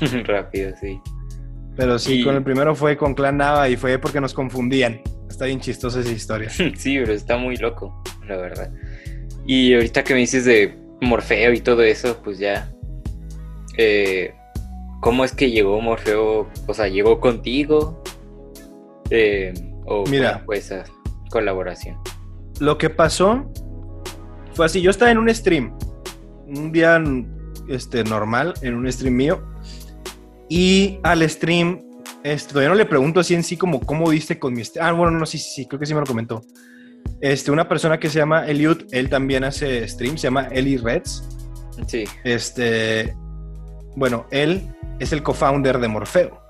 [0.25, 0.99] Rápido, sí.
[1.75, 5.01] Pero sí, con el primero fue con Clan Nava y fue porque nos confundían.
[5.39, 6.49] Está bien chistosa esa historia.
[6.75, 8.73] sí, pero está muy loco, la verdad.
[9.47, 12.69] Y ahorita que me dices de Morfeo y todo eso, pues ya.
[13.77, 14.33] Eh,
[14.99, 16.49] ¿Cómo es que llegó Morfeo?
[16.67, 18.03] O sea, ¿llegó contigo?
[19.11, 19.53] Eh,
[19.85, 20.83] ¿O Mira, fue esa
[21.29, 21.95] colaboración?
[22.59, 23.49] Lo que pasó
[24.55, 25.73] fue así: yo estaba en un stream,
[26.47, 27.01] un día
[27.69, 29.41] este, normal, en un stream mío,
[30.49, 31.79] y al stream,
[32.23, 34.85] este, todavía no le pregunto así en sí como cómo diste con mi stream.
[34.85, 36.41] Ah, bueno, no, sí, sí, sí, creo que sí me lo comentó.
[37.21, 41.23] Este, una persona que se llama Eliud, él también hace stream, se llama Eli Reds.
[41.87, 42.03] Sí.
[42.23, 43.15] Este,
[43.95, 46.41] bueno, él es el co-founder de Morfeo.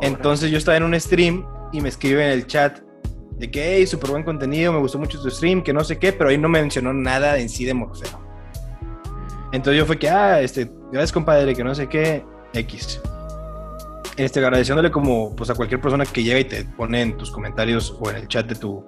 [0.00, 2.80] Entonces yo estaba en un stream y me escribe en el chat
[3.38, 6.12] de que, hey, súper buen contenido, me gustó mucho tu stream, que no sé qué,
[6.12, 8.20] pero ahí no mencionó nada en sí de Morfeo.
[9.52, 13.00] Entonces yo fue que, ah, este, gracias compadre, que no sé qué, X
[14.18, 17.96] este, agradeciéndole como pues a cualquier persona que llega y te pone en tus comentarios
[18.00, 18.84] o en el chat de tu,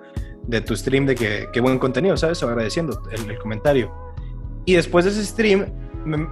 [0.47, 2.43] de tu stream de que buen contenido, ¿sabes?
[2.43, 3.95] agradeciendo el, comentario.
[4.67, 5.73] Y después de ese stream,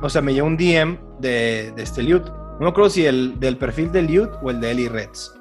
[0.02, 2.26] o sea, me llegó un DM de, de este Liut.
[2.26, 5.32] No me acuerdo si el del perfil de Liut o el de Eli Reds.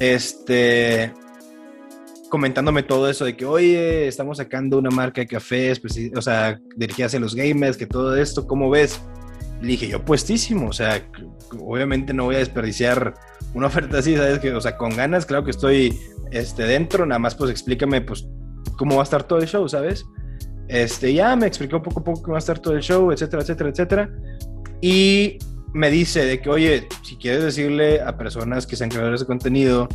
[0.00, 1.12] Este,
[2.30, 6.60] comentándome todo eso de que, oye, estamos sacando una marca de cafés, pues, o sea,
[6.74, 9.00] dirigida hacia los gamers, que todo esto, ¿cómo ves?
[9.60, 11.02] Le dije, yo puestísimo, o sea,
[11.58, 13.14] obviamente no voy a desperdiciar
[13.54, 14.38] una oferta así, ¿sabes?
[14.40, 15.98] Que, o sea, con ganas, claro que estoy
[16.30, 18.26] este, dentro, nada más pues explícame pues
[18.76, 20.04] cómo va a estar todo el show, ¿sabes?
[20.68, 23.42] Este, ya me explicó poco a poco cómo va a estar todo el show, etcétera,
[23.42, 24.10] etcétera, etcétera.
[24.80, 25.38] Y
[25.72, 29.88] me dice de que, oye, si quieres decirle a personas que sean creadores de contenido,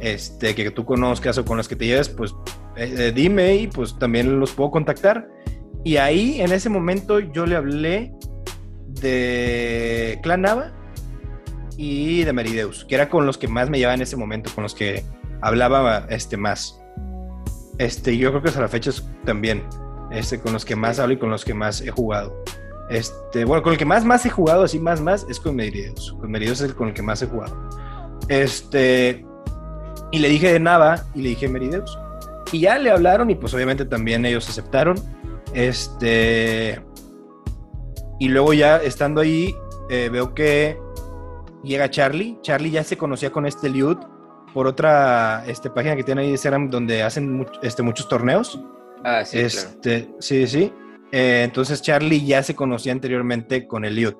[0.00, 2.34] este, que tú conozcas o con las que te lleves, pues
[2.76, 5.28] eh, eh, dime y pues también los puedo contactar.
[5.84, 8.12] Y ahí, en ese momento, yo le hablé
[9.00, 10.72] de Clan Nava
[11.76, 14.62] y de Merideus, que era con los que más me llevaba en ese momento, con
[14.62, 15.04] los que
[15.40, 16.80] hablaba este, más.
[17.78, 18.90] Este, yo creo que hasta la fecha
[19.24, 19.62] también
[20.10, 22.34] este, con los que más hablo y con los que más he jugado.
[22.90, 26.14] Este, bueno, con el que más, más he jugado, así más, más, es con Merideus.
[26.20, 27.56] Con Merideus es el con el que más he jugado.
[28.28, 29.24] Este,
[30.10, 31.96] y le dije de Nava y le dije Merideus.
[32.52, 34.96] Y ya le hablaron y pues obviamente también ellos aceptaron.
[35.54, 36.82] Este,
[38.20, 39.56] y luego ya estando ahí,
[39.88, 40.78] eh, veo que
[41.64, 42.38] llega Charlie.
[42.42, 43.96] Charlie ya se conocía con este Liud
[44.52, 48.60] por otra este, página que tiene ahí de donde hacen este, muchos torneos.
[49.04, 49.40] Ah, sí.
[49.40, 50.70] Este, Sí, sí.
[51.12, 54.16] Eh, entonces Charlie ya se conocía anteriormente con el Liud.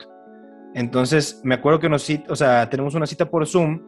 [0.75, 3.83] Entonces me acuerdo que nos, o sea, tenemos una cita por Zoom.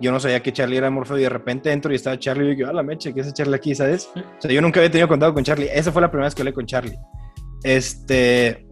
[0.00, 2.54] Yo no sabía que Charlie era Morfeo y de repente entro y estaba Charlie y
[2.54, 4.10] digo, ah, la mecha, ¿qué es Charlie aquí, sabes?
[4.14, 5.70] O sea, yo nunca había tenido contacto con Charlie.
[5.72, 6.96] Esa fue la primera vez que hablé con Charlie.
[7.64, 8.65] Este,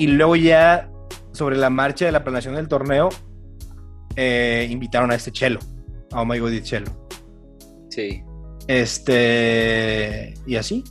[0.00, 0.90] y luego ya
[1.32, 3.10] sobre la marcha de la planeación del torneo,
[4.16, 5.60] eh, invitaron a este Chelo,
[6.12, 7.06] a Oh My God Chelo.
[7.90, 8.22] Sí.
[8.66, 10.82] Este, y así.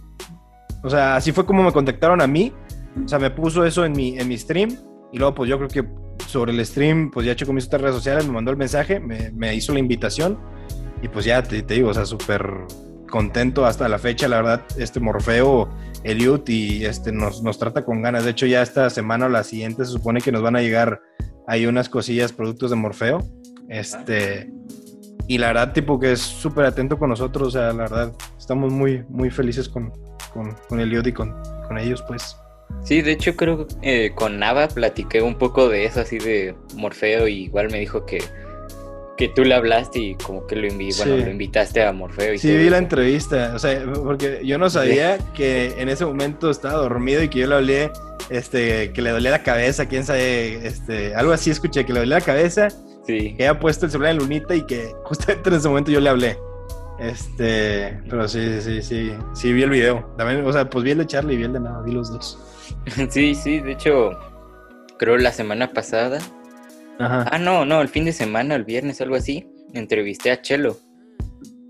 [0.84, 2.54] O sea, así fue como me contactaron a mí.
[3.04, 4.78] O sea, me puso eso en mi, en mi stream.
[5.12, 5.90] Y luego, pues yo creo que
[6.28, 9.00] sobre el stream, pues ya hecho con mis otras redes sociales, me mandó el mensaje,
[9.00, 10.38] me, me hizo la invitación.
[11.02, 12.46] y pues ya te, te digo, o sea, súper
[13.10, 15.70] contento hasta la fecha, la verdad, este Morfeo,
[16.04, 18.24] Eliud y este nos, nos trata con ganas.
[18.24, 21.02] De hecho, ya esta semana o la siguiente se supone que nos van a llegar
[21.48, 23.20] ahí unas cosillas, productos de Morfeo.
[23.68, 24.50] Este,
[25.28, 28.74] y la verdad, tipo que es súper atento con nosotros, o sea, la verdad, estamos
[28.74, 29.92] muy, muy felices con,
[30.34, 31.36] con, con Eliud y con,
[31.68, 32.36] con ellos, pues.
[32.84, 36.56] Sí, de hecho creo que eh, con Nava platiqué un poco de eso, así de
[36.76, 38.24] Morfeo, y igual me dijo que,
[39.20, 42.36] que tú le hablaste y como que lo, bueno, lo invitaste a Morfeo.
[42.36, 46.50] Y sí, vi la entrevista, o sea, porque yo no sabía que en ese momento
[46.50, 47.92] estaba dormido y que yo le hablé,
[48.30, 52.20] este, que le dolía la cabeza, quién sabe, este, algo así escuché, que le dolía
[52.20, 52.70] la cabeza,
[53.06, 53.36] sí.
[53.36, 56.10] que había puesto el celular en lunita y que justamente en ese momento yo le
[56.10, 56.38] hablé.
[56.98, 60.14] Este, pero sí, sí, sí, sí, vi el video.
[60.18, 62.10] También, o sea, pues vi el de Charlie y vi el de nada, vi los
[62.10, 62.40] dos.
[63.10, 64.18] Sí, sí, de hecho,
[64.98, 66.20] creo la semana pasada.
[67.00, 67.26] Ajá.
[67.32, 70.78] Ah, no, no, el fin de semana, el viernes, algo así, entrevisté a Chelo.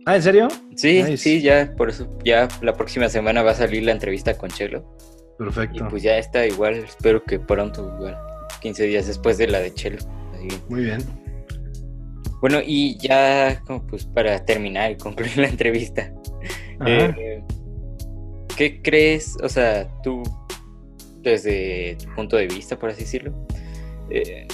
[0.05, 0.47] Ah, ¿en serio?
[0.75, 4.49] Sí, sí, ya, por eso, ya la próxima semana va a salir la entrevista con
[4.49, 4.97] Chelo.
[5.37, 5.85] Perfecto.
[5.85, 8.17] Y pues ya está igual, espero que pronto, igual,
[8.61, 9.99] 15 días después de la de Chelo.
[10.67, 11.03] Muy bien.
[12.41, 16.11] Bueno, y ya como pues para terminar y concluir la entrevista,
[16.85, 17.43] eh,
[18.55, 20.23] ¿qué crees, o sea, tú
[21.21, 23.33] desde tu punto de vista, por así decirlo,
[24.09, 24.47] eh,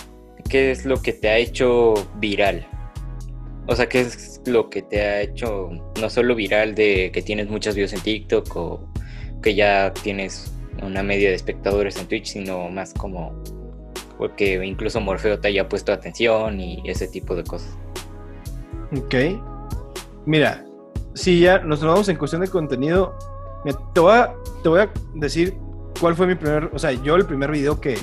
[0.49, 2.67] ¿qué es lo que te ha hecho viral?
[3.67, 7.49] O sea, ¿qué es lo que te ha hecho no solo viral de que tienes
[7.49, 8.87] muchos videos en TikTok o
[9.41, 13.33] que ya tienes una media de espectadores en Twitch, sino más como
[14.17, 17.77] porque incluso Morfeo te haya puesto atención y ese tipo de cosas.
[18.97, 19.15] Ok.
[20.25, 20.65] Mira,
[21.13, 23.17] si ya nos vamos en cuestión de contenido,
[23.93, 25.53] te voy a, te voy a decir
[25.99, 27.97] ¿Cuál fue mi primer, o sea, yo el primer video que,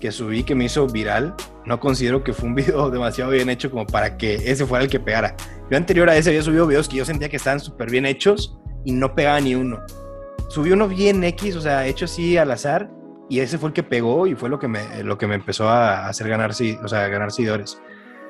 [0.00, 1.34] que subí que me hizo viral,
[1.68, 4.90] no considero que fue un video demasiado bien hecho como para que ese fuera el
[4.90, 5.36] que pegara.
[5.70, 8.58] Yo anterior a ese había subido videos que yo sentía que estaban súper bien hechos
[8.84, 9.80] y no pegaba ni uno.
[10.48, 12.90] Subí uno bien X, o sea, hecho así al azar,
[13.28, 15.68] y ese fue el que pegó y fue lo que me, lo que me empezó
[15.68, 17.78] a hacer ganar, o sea, ganar seguidores.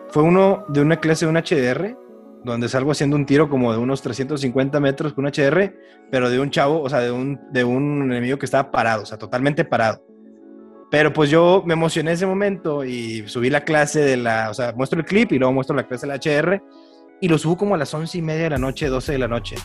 [0.09, 1.96] Fue uno de una clase de un HDR,
[2.42, 5.74] donde salgo haciendo un tiro como de unos 350 metros con un HDR,
[6.11, 9.07] pero de un chavo, o sea, de un, de un enemigo que estaba parado, o
[9.07, 10.03] sea, totalmente parado.
[10.90, 14.55] Pero pues yo me emocioné en ese momento y subí la clase de la, o
[14.55, 16.62] sea, muestro el clip y luego muestro la clase del HDR
[17.20, 19.29] y lo subo como a las 11 y media de la noche, 12 de la
[19.29, 19.57] noche.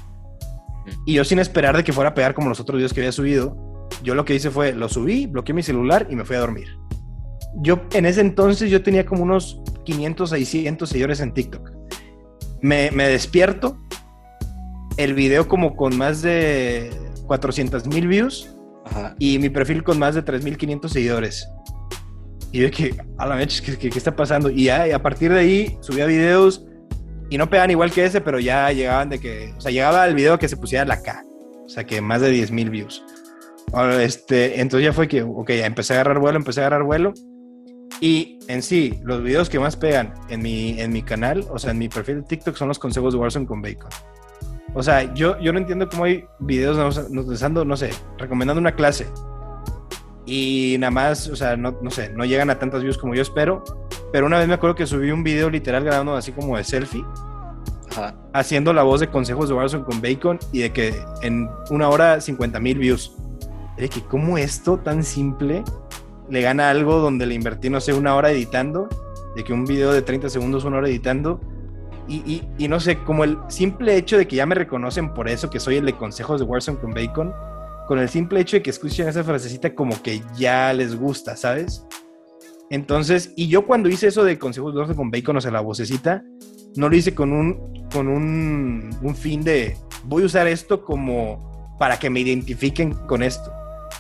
[1.06, 3.12] Y yo sin esperar de que fuera a pegar como los otros videos que había
[3.14, 6.40] subido, yo lo que hice fue, lo subí, bloqueé mi celular y me fui a
[6.40, 6.68] dormir.
[7.62, 11.84] Yo en ese entonces yo tenía como unos 500, 600 seguidores en TikTok
[12.64, 13.78] me, despierto,
[14.96, 16.92] el video como con más de
[17.28, 18.53] 400 mil views
[19.20, 21.48] y mi perfil con más de 3.500 seguidores.
[22.52, 24.50] Y yo que, a la vez, ¿qué, ¿qué, está pasando?
[24.50, 26.66] Y ya, a partir de ahí subía videos
[27.30, 30.14] y no pegan igual que ese, pero ya llegaban de que, o sea, llegaba el
[30.14, 31.24] video que se pusiera la K,
[31.66, 33.04] o sea, que más de 10 mil views.
[34.00, 37.14] Este, entonces ya fue que, ok, empecé a agarrar vuelo, empecé a agarrar vuelo
[38.02, 41.72] y en sí, los videos que más pegan en mi, en mi canal, o sea,
[41.72, 43.90] en mi perfil de TikTok, son los consejos de Warzone con Bacon.
[44.74, 48.76] O sea, yo, yo no entiendo cómo hay videos nos, nos no sé, recomendando una
[48.76, 49.08] clase.
[50.26, 53.22] Y nada más, o sea, no, no sé, no llegan a tantas views como yo
[53.22, 53.64] espero.
[54.12, 57.06] Pero una vez me acuerdo que subí un video literal grabando así como de selfie.
[58.34, 62.20] Haciendo la voz de consejos de Warzone con Bacon y de que en una hora
[62.20, 63.16] 50 mil views.
[63.78, 65.64] De que, ¿cómo esto tan simple
[66.30, 68.88] le gana algo donde le invertí, no sé, una hora editando,
[69.36, 71.40] de que un video de 30 segundos, una hora editando,
[72.08, 75.50] y, y, no sé, como el simple hecho de que ya me reconocen por eso,
[75.50, 77.34] que soy el de consejos de Warzone con Bacon,
[77.88, 81.86] con el simple hecho de que escuchen esa frasecita como que ya les gusta, ¿sabes?
[82.70, 85.62] Entonces, y yo cuando hice eso de consejos de Warzone con Bacon, o sea, la
[85.62, 86.24] vocecita,
[86.76, 91.76] no lo hice con un, con un, un fin de voy a usar esto como
[91.78, 93.52] para que me identifiquen con esto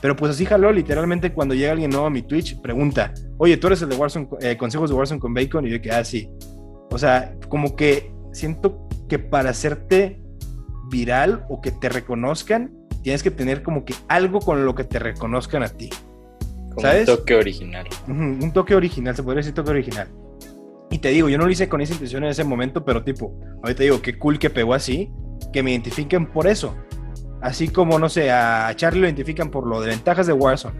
[0.03, 3.67] pero pues así jaló, literalmente cuando llega alguien nuevo a mi Twitch, pregunta, oye, tú
[3.67, 6.29] eres el de Warzone, eh, consejos de Warzone con Bacon, y yo que, ah, sí.
[6.93, 10.21] O sea, como que siento que para hacerte
[10.89, 12.71] viral o que te reconozcan,
[13.01, 15.89] tienes que tener como que algo con lo que te reconozcan a ti.
[16.77, 17.07] ¿sabes?
[17.07, 17.87] un toque original.
[18.07, 20.07] un toque original, se podría decir toque original.
[20.89, 23.39] Y te digo, yo no lo hice con esa intención en ese momento, pero tipo,
[23.63, 25.11] ahorita digo, qué cool que pegó así,
[25.51, 26.75] que me identifiquen por eso.
[27.41, 30.79] Así como, no sé, a Charlie lo identifican por lo de ventajas de Warzone.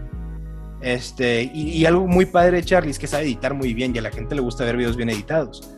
[0.80, 4.02] Este, y, algo muy padre de Charlie es que sabe editar muy bien y a
[4.02, 5.74] la gente le gusta ver videos bien editados.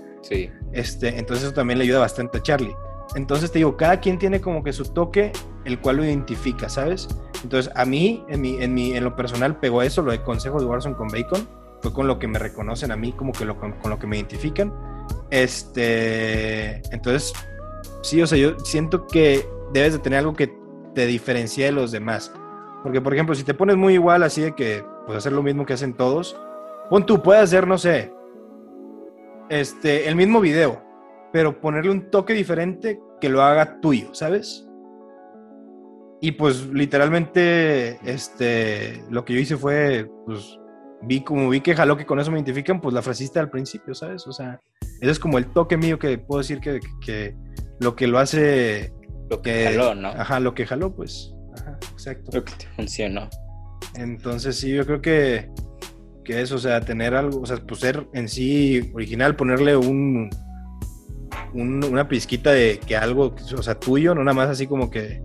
[0.73, 2.75] Este, entonces eso también le ayuda bastante a Charlie.
[3.15, 5.33] Entonces te digo, cada quien tiene como que su toque,
[5.65, 7.09] el cual lo identifica, ¿sabes?
[7.43, 10.63] Entonces a mí, en, mi, en, mi, en lo personal, pegó eso, lo de consejos
[10.63, 11.49] de Warzone con Bacon.
[11.83, 14.17] Fue con lo que me reconocen a mí, como que lo, con, lo que me
[14.17, 14.73] identifican.
[15.31, 17.33] Este, entonces
[18.03, 20.53] sí, o sea, yo siento que debes de tener algo que
[20.95, 22.33] te diferencie de los demás.
[22.83, 25.67] Porque, por ejemplo, si te pones muy igual, así de que pues hacer lo mismo
[25.67, 26.37] que hacen todos,
[26.89, 28.13] pon tú, puedes hacer, no sé,
[29.49, 30.83] este, el mismo video,
[31.33, 34.67] pero ponerle un toque diferente que lo haga tuyo, ¿sabes?
[36.21, 40.59] Y pues literalmente, este, lo que yo hice fue, pues,
[41.03, 43.95] vi como vi que jaló que con eso me identifican, pues la frasista al principio,
[43.95, 44.27] ¿sabes?
[44.27, 44.61] O sea,
[45.01, 47.37] ese es como el toque mío que puedo decir que, que
[47.81, 48.93] lo que lo hace...
[49.29, 50.09] Lo que, jaló, ¿no?
[50.09, 51.35] Ajá, lo que jaló, pues.
[51.61, 52.31] Ajá, exacto.
[52.33, 53.29] Lo que te funcionó.
[53.95, 55.51] Entonces sí, yo creo que,
[56.27, 60.29] que eso, o sea, tener algo, o sea, pues ser en sí original, ponerle un,
[61.55, 65.23] una pizquita de que algo, o sea, tuyo, no nada más así como que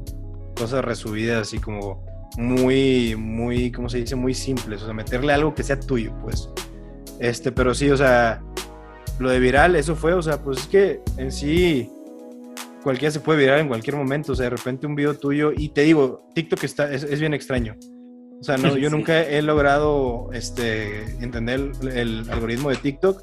[0.55, 2.05] cosas resubidas, así como
[2.37, 4.15] muy, muy, ¿cómo se dice?
[4.15, 6.49] Muy simples, o sea, meterle algo que sea tuyo, pues.
[7.19, 8.41] Este, pero sí, o sea,
[9.19, 11.89] lo de viral, eso fue, o sea, pues es que en sí
[12.83, 15.69] cualquiera se puede virar en cualquier momento, o sea, de repente un video tuyo, y
[15.69, 17.75] te digo, TikTok está, es, bien extraño.
[18.41, 23.21] O sea, no, yo nunca he logrado este, entender el, algoritmo de TikTok,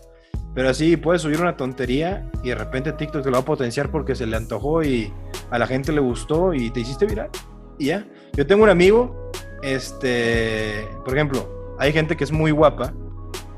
[0.55, 3.91] pero así puedes subir una tontería y de repente TikTok te lo va a potenciar
[3.91, 5.13] porque se le antojó y
[5.51, 7.31] a la gente le gustó y te hiciste viral.
[7.79, 8.07] Y ya.
[8.35, 9.33] Yo tengo un amigo,
[9.65, 12.95] este, por ejemplo, hay gente que es muy guapa,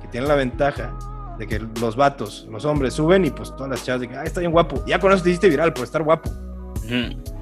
[0.01, 0.97] que tiene la ventaja
[1.39, 4.41] de que los vatos, los hombres suben y pues todas las chavas dicen, ah, está
[4.41, 4.83] bien guapo.
[4.87, 6.31] Ya con eso te hiciste viral por estar guapo.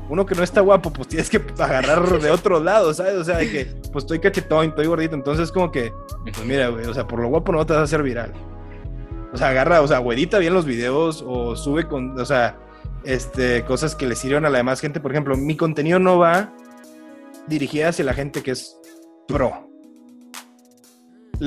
[0.09, 3.14] Uno que no está guapo, pues tienes que agarrar de otro lado, ¿sabes?
[3.14, 5.14] O sea, de que, pues estoy cachetón, estoy gordito.
[5.14, 5.92] Entonces, como que,
[6.24, 8.32] pues mira, o sea, por lo guapo no te vas a hacer viral.
[9.32, 12.59] O sea, agarra, o sea, güedita bien los videos o sube con, o sea,
[13.04, 15.00] este, cosas que le sirvan a la demás gente.
[15.00, 16.54] Por ejemplo, mi contenido no va
[17.46, 18.78] dirigida hacia la gente que es
[19.26, 19.68] pro.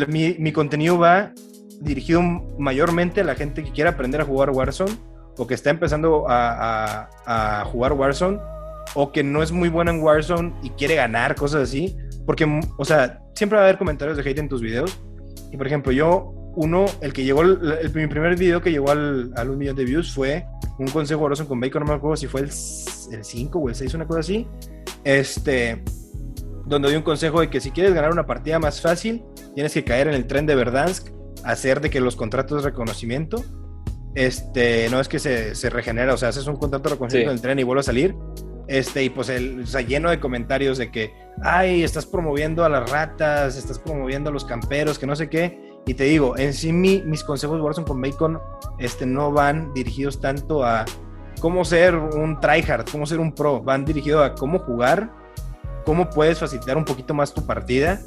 [0.07, 1.33] Mi, mi contenido va
[1.79, 2.21] dirigido
[2.59, 5.10] mayormente a la gente que quiere aprender a jugar Warzone
[5.41, 8.39] o que está empezando a, jugar Warzone
[8.93, 11.97] o que no es muy bueno en Warzone y quiere ganar, cosas así.
[12.27, 12.45] Porque,
[12.77, 15.01] o sea, siempre va a haber comentarios de hate en tus videos.
[15.51, 19.31] Y por ejemplo, yo, uno, el que llegó, el, mi primer video que llegó al,
[19.35, 20.45] al, un millón de views fue
[20.77, 23.95] un consejo Warzone con Bacon, no me acuerdo si fue el 5 o el 6,
[23.95, 24.47] una cosa así.
[25.03, 25.81] Este,
[26.67, 29.23] donde doy un consejo de que si quieres ganar una partida más fácil,
[29.55, 31.07] tienes que caer en el tren de Verdansk
[31.43, 33.43] hacer de que los contratos de reconocimiento,
[34.15, 37.37] este, no es que se, se regenera, o sea, haces un contrato de reconocimiento en
[37.37, 38.15] el tren y vuelve a salir,
[38.67, 42.69] este, y pues el, o sea, lleno de comentarios de que, ay, estás promoviendo a
[42.69, 46.53] las ratas, estás promoviendo a los camperos, que no sé qué, y te digo, en
[46.53, 48.39] sí mis consejos de Warzone con Bacon,
[48.79, 50.85] este, no van dirigidos tanto a
[51.39, 55.11] cómo ser un tryhard, cómo ser un pro, van dirigidos a cómo jugar,
[55.85, 57.99] cómo puedes facilitar un poquito más tu partida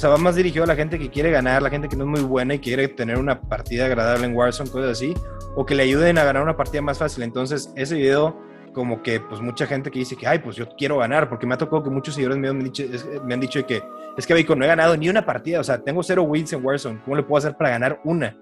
[0.00, 2.10] sea, va más dirigido a la gente que quiere ganar, la gente que no es
[2.10, 5.14] muy buena y quiere tener una partida agradable en Warzone, cosas así,
[5.54, 7.22] o que le ayuden a ganar una partida más fácil.
[7.22, 8.36] Entonces, ese video,
[8.72, 11.54] como que, pues mucha gente que dice que, ay, pues yo quiero ganar, porque me
[11.54, 12.84] ha tocado que muchos seguidores me han dicho,
[13.24, 13.82] me han dicho que,
[14.16, 16.64] es que, Bacon, no he ganado ni una partida, o sea, tengo cero wins en
[16.64, 18.36] Warzone, ¿cómo le puedo hacer para ganar una?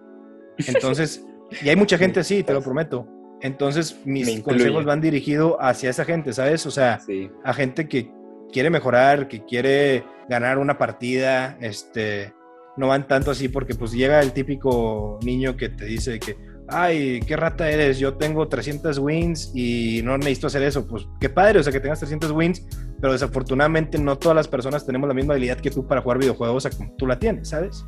[0.67, 1.25] Entonces,
[1.63, 3.07] y hay mucha gente así, te lo prometo.
[3.41, 6.67] Entonces, mis consejos van dirigidos hacia esa gente, ¿sabes?
[6.67, 7.01] O sea,
[7.45, 8.11] a gente que
[8.53, 12.33] quiere mejorar, que quiere ganar una partida, este,
[12.77, 16.37] no van tanto así porque pues llega el típico niño que te dice que,
[16.69, 20.87] ay, qué rata eres, yo tengo 300 wins y no necesito hacer eso.
[20.87, 22.65] Pues qué padre, o sea, que tengas 300 wins,
[23.01, 26.65] pero desafortunadamente no todas las personas tenemos la misma habilidad que tú para jugar videojuegos,
[26.65, 27.85] o sea, como tú la tienes, ¿sabes?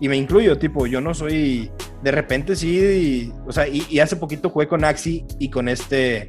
[0.00, 1.70] Y me incluyo, tipo, yo no soy,
[2.02, 6.26] de repente sí, o sea, y, y hace poquito jugué con Axi y con este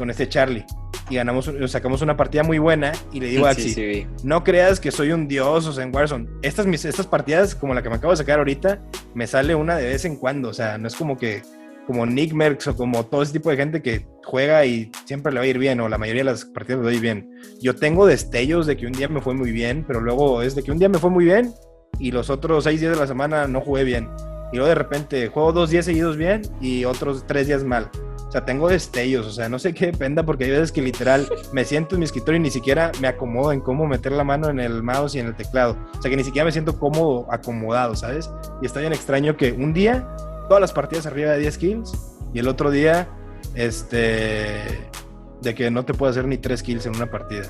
[0.00, 0.64] con este Charlie.
[1.10, 2.92] Y ganamos, sacamos una partida muy buena.
[3.12, 6.26] Y le digo a Axi, no creas que soy un dios, o sea, en Warzone.
[6.42, 8.82] Estas, mis, estas partidas, como la que me acabo de sacar ahorita,
[9.14, 10.48] me sale una de vez en cuando.
[10.48, 11.42] O sea, no es como que,
[11.86, 15.38] como Nick Merckx o como todo ese tipo de gente que juega y siempre le
[15.38, 17.30] va a ir bien, o la mayoría de las partidas le va a ir bien.
[17.60, 20.62] Yo tengo destellos de que un día me fue muy bien, pero luego es de
[20.62, 21.52] que un día me fue muy bien
[21.98, 24.08] y los otros seis días de la semana no jugué bien.
[24.52, 27.90] Y luego de repente juego dos días seguidos bien y otros tres días mal.
[28.30, 31.28] O sea, tengo destellos, o sea, no sé qué dependa porque hay veces que literal
[31.52, 34.48] me siento en mi escritorio y ni siquiera me acomodo en cómo meter la mano
[34.48, 35.76] en el mouse y en el teclado.
[35.98, 38.30] O sea, que ni siquiera me siento cómodo acomodado, ¿sabes?
[38.62, 40.06] Y está bien extraño que un día
[40.46, 41.92] todas las partidas arriba de 10 kills
[42.32, 43.08] y el otro día,
[43.56, 44.88] este,
[45.42, 47.48] de que no te puedo hacer ni 3 kills en una partida.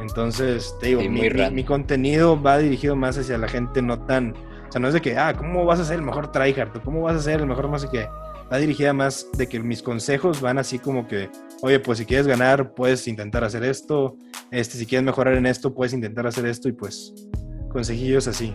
[0.00, 4.34] Entonces, te digo, mi, mi, contenido va dirigido más hacia la gente no tan...
[4.68, 6.82] O sea, no es de que, ah, ¿cómo vas a ser el mejor tryhard?
[6.84, 8.08] ¿Cómo vas a ser el mejor más que
[8.50, 11.30] va dirigida más de que mis consejos van así como que,
[11.62, 14.16] oye, pues si quieres ganar, puedes intentar hacer esto,
[14.50, 17.14] este, si quieres mejorar en esto, puedes intentar hacer esto y pues
[17.70, 18.54] consejillos así.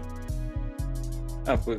[1.48, 1.78] Ah, pues.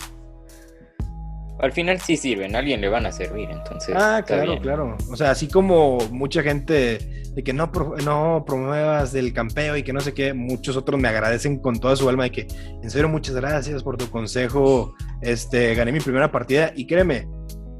[1.59, 3.95] Al final sí sirven, a alguien le van a servir, entonces.
[3.97, 4.97] Ah, claro, claro.
[5.11, 6.99] O sea, así como mucha gente
[7.35, 7.71] de que no,
[8.05, 11.97] no promuevas del campeo y que no sé qué, muchos otros me agradecen con toda
[11.97, 12.47] su alma de que,
[12.83, 14.95] en serio, muchas gracias por tu consejo.
[15.23, 17.27] Este, gané mi primera partida y créeme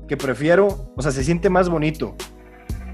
[0.09, 2.15] que prefiero, o sea, se siente más bonito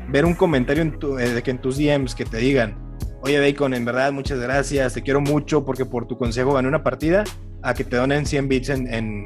[0.08, 2.76] ver un comentario en tu, eh, que en tus DMs que te digan,
[3.22, 6.82] oye Bacon, en verdad, muchas gracias, te quiero mucho porque por tu consejo gané una
[6.82, 7.24] partida,
[7.62, 9.24] a que te donen 100 bits en, en,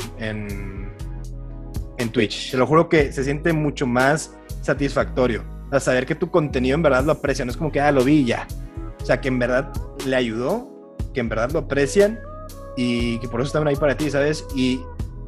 [1.98, 2.50] en, Twitch.
[2.50, 5.42] Te lo juro que se siente mucho más satisfactorio.
[5.72, 7.46] A saber que tu contenido en verdad lo aprecian.
[7.46, 8.46] No es como que, ah, lo vi ya.
[9.02, 9.72] O sea, que en verdad
[10.06, 12.20] le ayudó, que en verdad lo aprecian
[12.76, 14.44] y que por eso estaban ahí para ti, ¿sabes?
[14.54, 14.80] Y,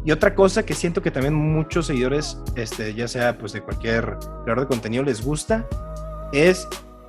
[0.08, 4.16] y otra cosa que siento que también muchos seguidores, este, ya sea pues de cualquier
[4.42, 5.68] creador de contenido, les gusta,
[6.32, 6.66] es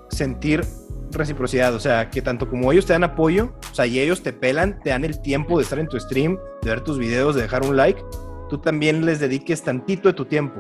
[0.10, 0.66] sentir
[1.10, 4.34] reciprocidad, o sea, que tanto como ellos te dan apoyo, o sea, y ellos te
[4.34, 7.44] pelan, te dan el tiempo de estar en tu stream, de ver tus videos, de
[7.44, 8.04] dejar un like,
[8.50, 10.60] tú también les dediques tantito de tu tiempo.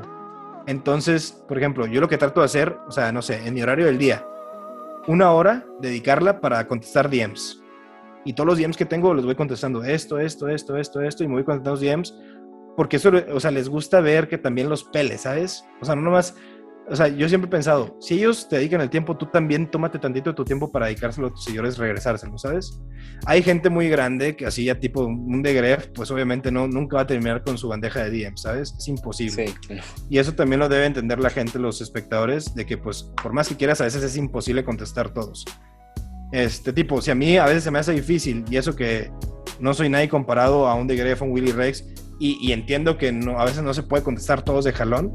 [0.65, 3.61] Entonces, por ejemplo, yo lo que trato de hacer, o sea, no sé, en mi
[3.63, 4.25] horario del día,
[5.07, 7.58] una hora dedicarla para contestar DMs.
[8.29, 11.27] Y todos los DMs que tengo los voy contestando esto, esto, esto, esto, esto, y
[11.27, 12.13] me voy contestando los DMs
[12.77, 15.65] porque eso, o sea, les gusta ver que también los peles, ¿sabes?
[15.81, 16.35] O sea, no nomás
[16.91, 19.99] o sea, yo siempre he pensado, si ellos te dedican el tiempo, tú también tómate
[19.99, 22.81] tantito de tu tiempo para dedicárselo a tus seguidores, regresárselo, ¿sabes?
[23.25, 26.97] Hay gente muy grande que así ya tipo un de Gref, pues obviamente no, nunca
[26.97, 28.73] va a terminar con su bandeja de DM, ¿sabes?
[28.77, 29.53] Es imposible.
[30.09, 33.49] Y eso también lo debe entender la gente, los espectadores, de que pues por más
[33.49, 35.45] que quieras, a veces es imposible contestar todos.
[36.31, 39.11] Este tipo, si a mí a veces se me hace difícil, y eso que
[39.59, 41.85] no soy nadie comparado a un de Gref, un Willy Rex,
[42.21, 45.13] y, entiendo que no, a veces no se puede contestar todos de jalón,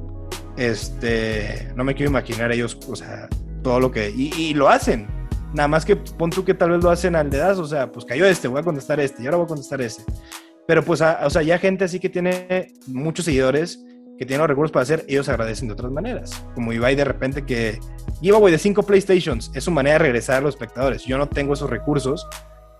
[0.57, 3.29] este, no me quiero imaginar ellos, o sea,
[3.63, 5.07] todo lo que, y, lo hacen.
[5.53, 8.07] Nada más que pon tú que tal vez lo hacen al dedazo, o sea, pues
[8.07, 10.03] cayó este, voy a contestar este, y ahora voy a contestar este.
[10.67, 13.85] Pero pues, o sea, ya gente así que tiene muchos seguidores,
[14.19, 16.45] que tienen los recursos para hacer, ellos agradecen de otras maneras.
[16.55, 17.81] Como Ibai de repente que
[18.21, 21.05] giveaway de cinco PlayStations, es su manera de regresar a los espectadores.
[21.05, 22.27] Yo no tengo esos recursos,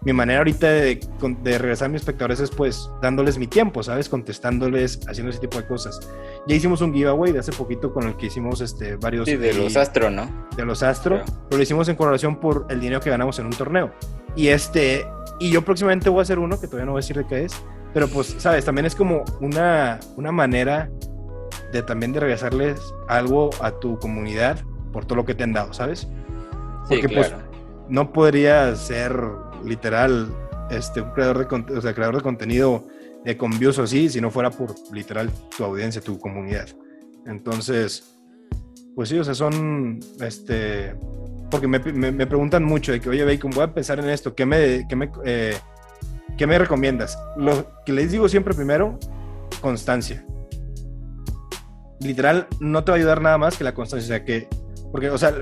[0.05, 1.01] mi manera ahorita de,
[1.45, 4.09] regresar a mis espectadores es pues dándoles mi tiempo, ¿sabes?
[4.09, 5.99] Contestándoles, haciendo ese tipo de cosas.
[6.47, 9.27] Ya hicimos un giveaway de hace poquito con el que hicimos este, varios...
[9.27, 10.49] Sí, de los Astro, ¿no?
[10.57, 13.53] De los Astro, pero lo hicimos en correlación por el dinero que ganamos en un
[13.53, 13.95] torneo.
[14.37, 15.07] Y este,
[15.41, 17.45] y yo próximamente voy a hacer uno, que todavía no voy a decir de qué
[17.45, 17.55] es,
[17.95, 18.65] pero pues, ¿sabes?
[18.65, 20.91] También es como una, una manera
[21.75, 24.61] de también de regresarles algo a tu comunidad
[24.93, 26.07] por todo lo que te han dado, ¿sabes?
[26.89, 27.35] Porque pues
[27.89, 29.13] no podría ser
[29.65, 30.29] literal
[30.71, 32.87] este, un creador de, o sea, creador de contenido
[33.25, 36.69] de con views así, si no fuera por literal tu audiencia, tu comunidad.
[37.27, 38.19] Entonces,
[38.95, 40.95] pues sí, o sea, son, este,
[41.51, 44.47] porque me, me, preguntan mucho de que, oye, Bacon, voy a pensar en esto, ¿qué
[44.47, 45.57] me, qué me, eh,
[46.39, 47.19] ¿qué me recomiendas?
[47.37, 48.99] Lo que les digo siempre primero,
[49.61, 50.25] constancia.
[52.05, 54.49] Literal, no te va a ayudar nada más que la constancia, o sea, que,
[54.93, 55.35] porque, o sea,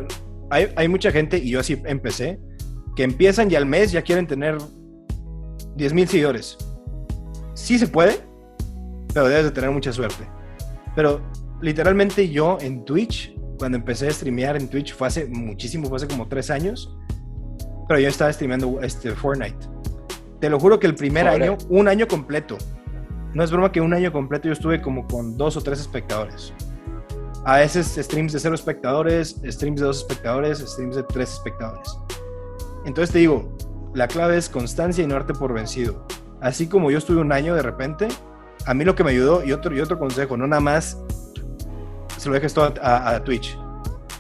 [0.51, 2.41] hay, hay mucha gente, y yo así empecé,
[2.97, 4.57] que empiezan y al mes ya quieren tener
[5.77, 6.57] 10 mil seguidores.
[7.55, 8.21] Sí se puede,
[9.13, 10.27] pero debes de tener mucha suerte.
[10.95, 11.23] Pero
[11.61, 16.09] literalmente yo en Twitch, cuando empecé a streamear en Twitch, fue hace muchísimo, fue hace
[16.09, 16.95] como tres años,
[17.89, 19.69] pero yo estaba streameando este Fortnite.
[20.41, 22.59] Te lo juro que el primer año, un año completo,
[23.35, 26.53] no es broma que un año completo yo estuve como con dos o tres espectadores.
[27.45, 31.99] A veces streams de cero espectadores, streams de dos espectadores, streams de tres espectadores.
[32.85, 33.57] Entonces te digo,
[33.95, 36.07] la clave es constancia y no darte por vencido.
[36.41, 38.09] Así como yo estuve un año de repente,
[38.67, 40.99] a mí lo que me ayudó, y otro, y otro consejo, no nada más
[42.17, 43.59] se lo dejes todo a, Twitch.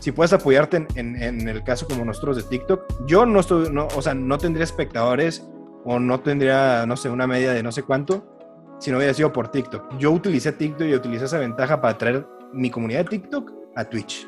[0.01, 4.03] Si puedes apoyarte en, el caso como nosotros de TikTok, yo no estoy, no, o
[4.03, 5.49] sea, no tendría espectadores
[5.85, 8.32] o no tendría, no sé, una media de no sé cuánto
[8.83, 9.97] si no hubiera sido por TikTok.
[9.97, 14.27] Yo utilicé TikTok y utilicé esa ventaja para traer mi comunidad de TikTok a Twitch.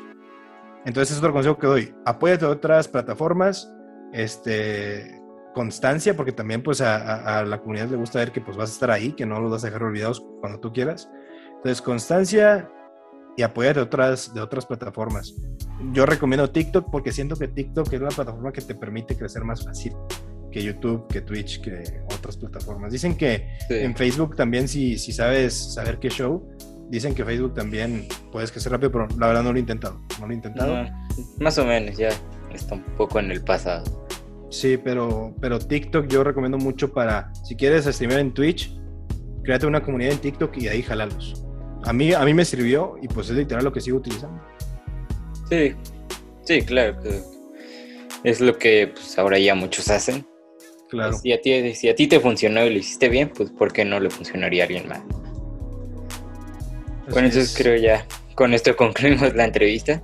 [0.85, 1.95] Entonces es otro consejo que doy.
[2.05, 3.69] Apóyate a otras plataformas,
[4.13, 5.21] este,
[5.53, 8.91] constancia, porque también pues a, la comunidad le gusta ver que pues vas a estar
[8.91, 11.11] ahí, que no los vas a dejar olvidados cuando tú quieras.
[11.57, 12.71] Entonces, constancia
[13.35, 15.35] y apoyar de otras, de otras plataformas.
[15.91, 19.65] Yo recomiendo TikTok porque siento que TikTok es la plataforma que te permite crecer más
[19.65, 19.93] fácil
[20.55, 22.89] que YouTube, que Twitch, que otras plataformas.
[22.89, 26.47] Dicen que en Facebook también, si, si sabes saber qué show,
[26.89, 29.99] dicen que Facebook también puedes crecer rápido, pero la verdad no lo he intentado.
[30.17, 30.87] No lo he intentado.
[31.41, 32.07] más o menos, ya
[32.53, 34.07] está un poco en el pasado.
[34.49, 38.73] Sí, pero, pero TikTok yo recomiendo mucho para, si quieres streamear en Twitch,
[39.43, 41.45] créate una comunidad en TikTok y ahí jalalos.
[41.83, 44.41] A mí, a mí me sirvió y pues es literal lo que sigo utilizando.
[45.49, 45.73] Sí,
[46.45, 46.97] sí, claro.
[48.23, 50.25] Es lo que pues, ahora ya muchos hacen.
[50.89, 51.13] Claro.
[51.13, 53.83] Si a, ti, si a ti te funcionó y lo hiciste bien, pues ¿por qué
[53.83, 55.01] no le funcionaría a alguien más?
[57.09, 58.05] Bueno, entonces creo ya
[58.35, 60.01] con esto concluimos la entrevista.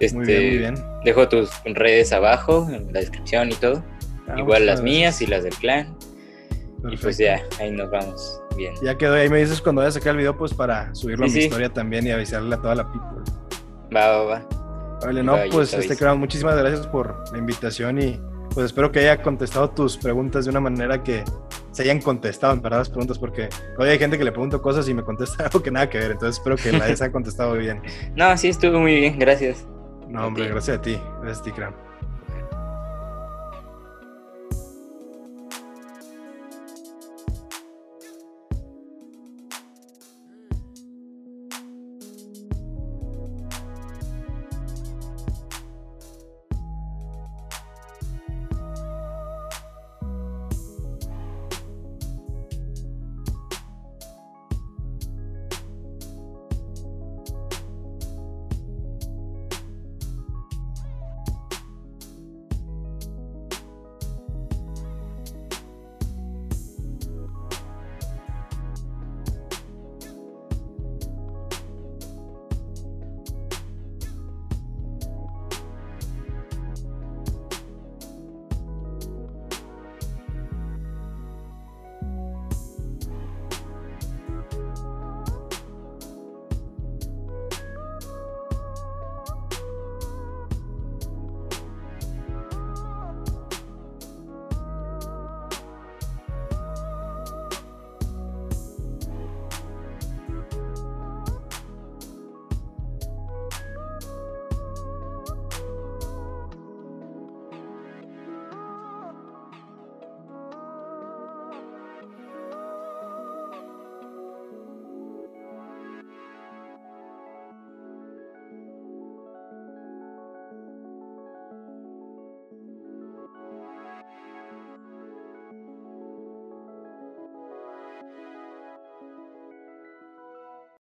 [0.00, 0.74] Este, muy bien, muy bien.
[1.04, 3.84] Dejo tus redes abajo en la descripción y todo.
[4.28, 5.96] Ah, Igual las mías y las del clan.
[6.90, 8.74] Y pues ya, ahí nos vamos bien.
[8.82, 11.28] Ya quedó, ahí me dices cuando vaya a sacar el video, pues para subirlo a
[11.28, 13.32] mi historia también y avisarle a toda la people.
[13.94, 14.48] Va, va, va.
[15.02, 18.20] Vale, no, pues este, creo, muchísimas gracias por la invitación y
[18.56, 21.22] pues espero que haya contestado tus preguntas de una manera que
[21.72, 24.88] se hayan contestado en verdad las preguntas, porque hoy hay gente que le pregunto cosas
[24.88, 27.82] y me contesta algo que nada que ver, entonces espero que la haya contestado bien.
[28.14, 29.66] No, sí, estuvo muy bien, gracias.
[30.08, 31.85] No, hombre, gracias a ti, gracias a ti, Cram.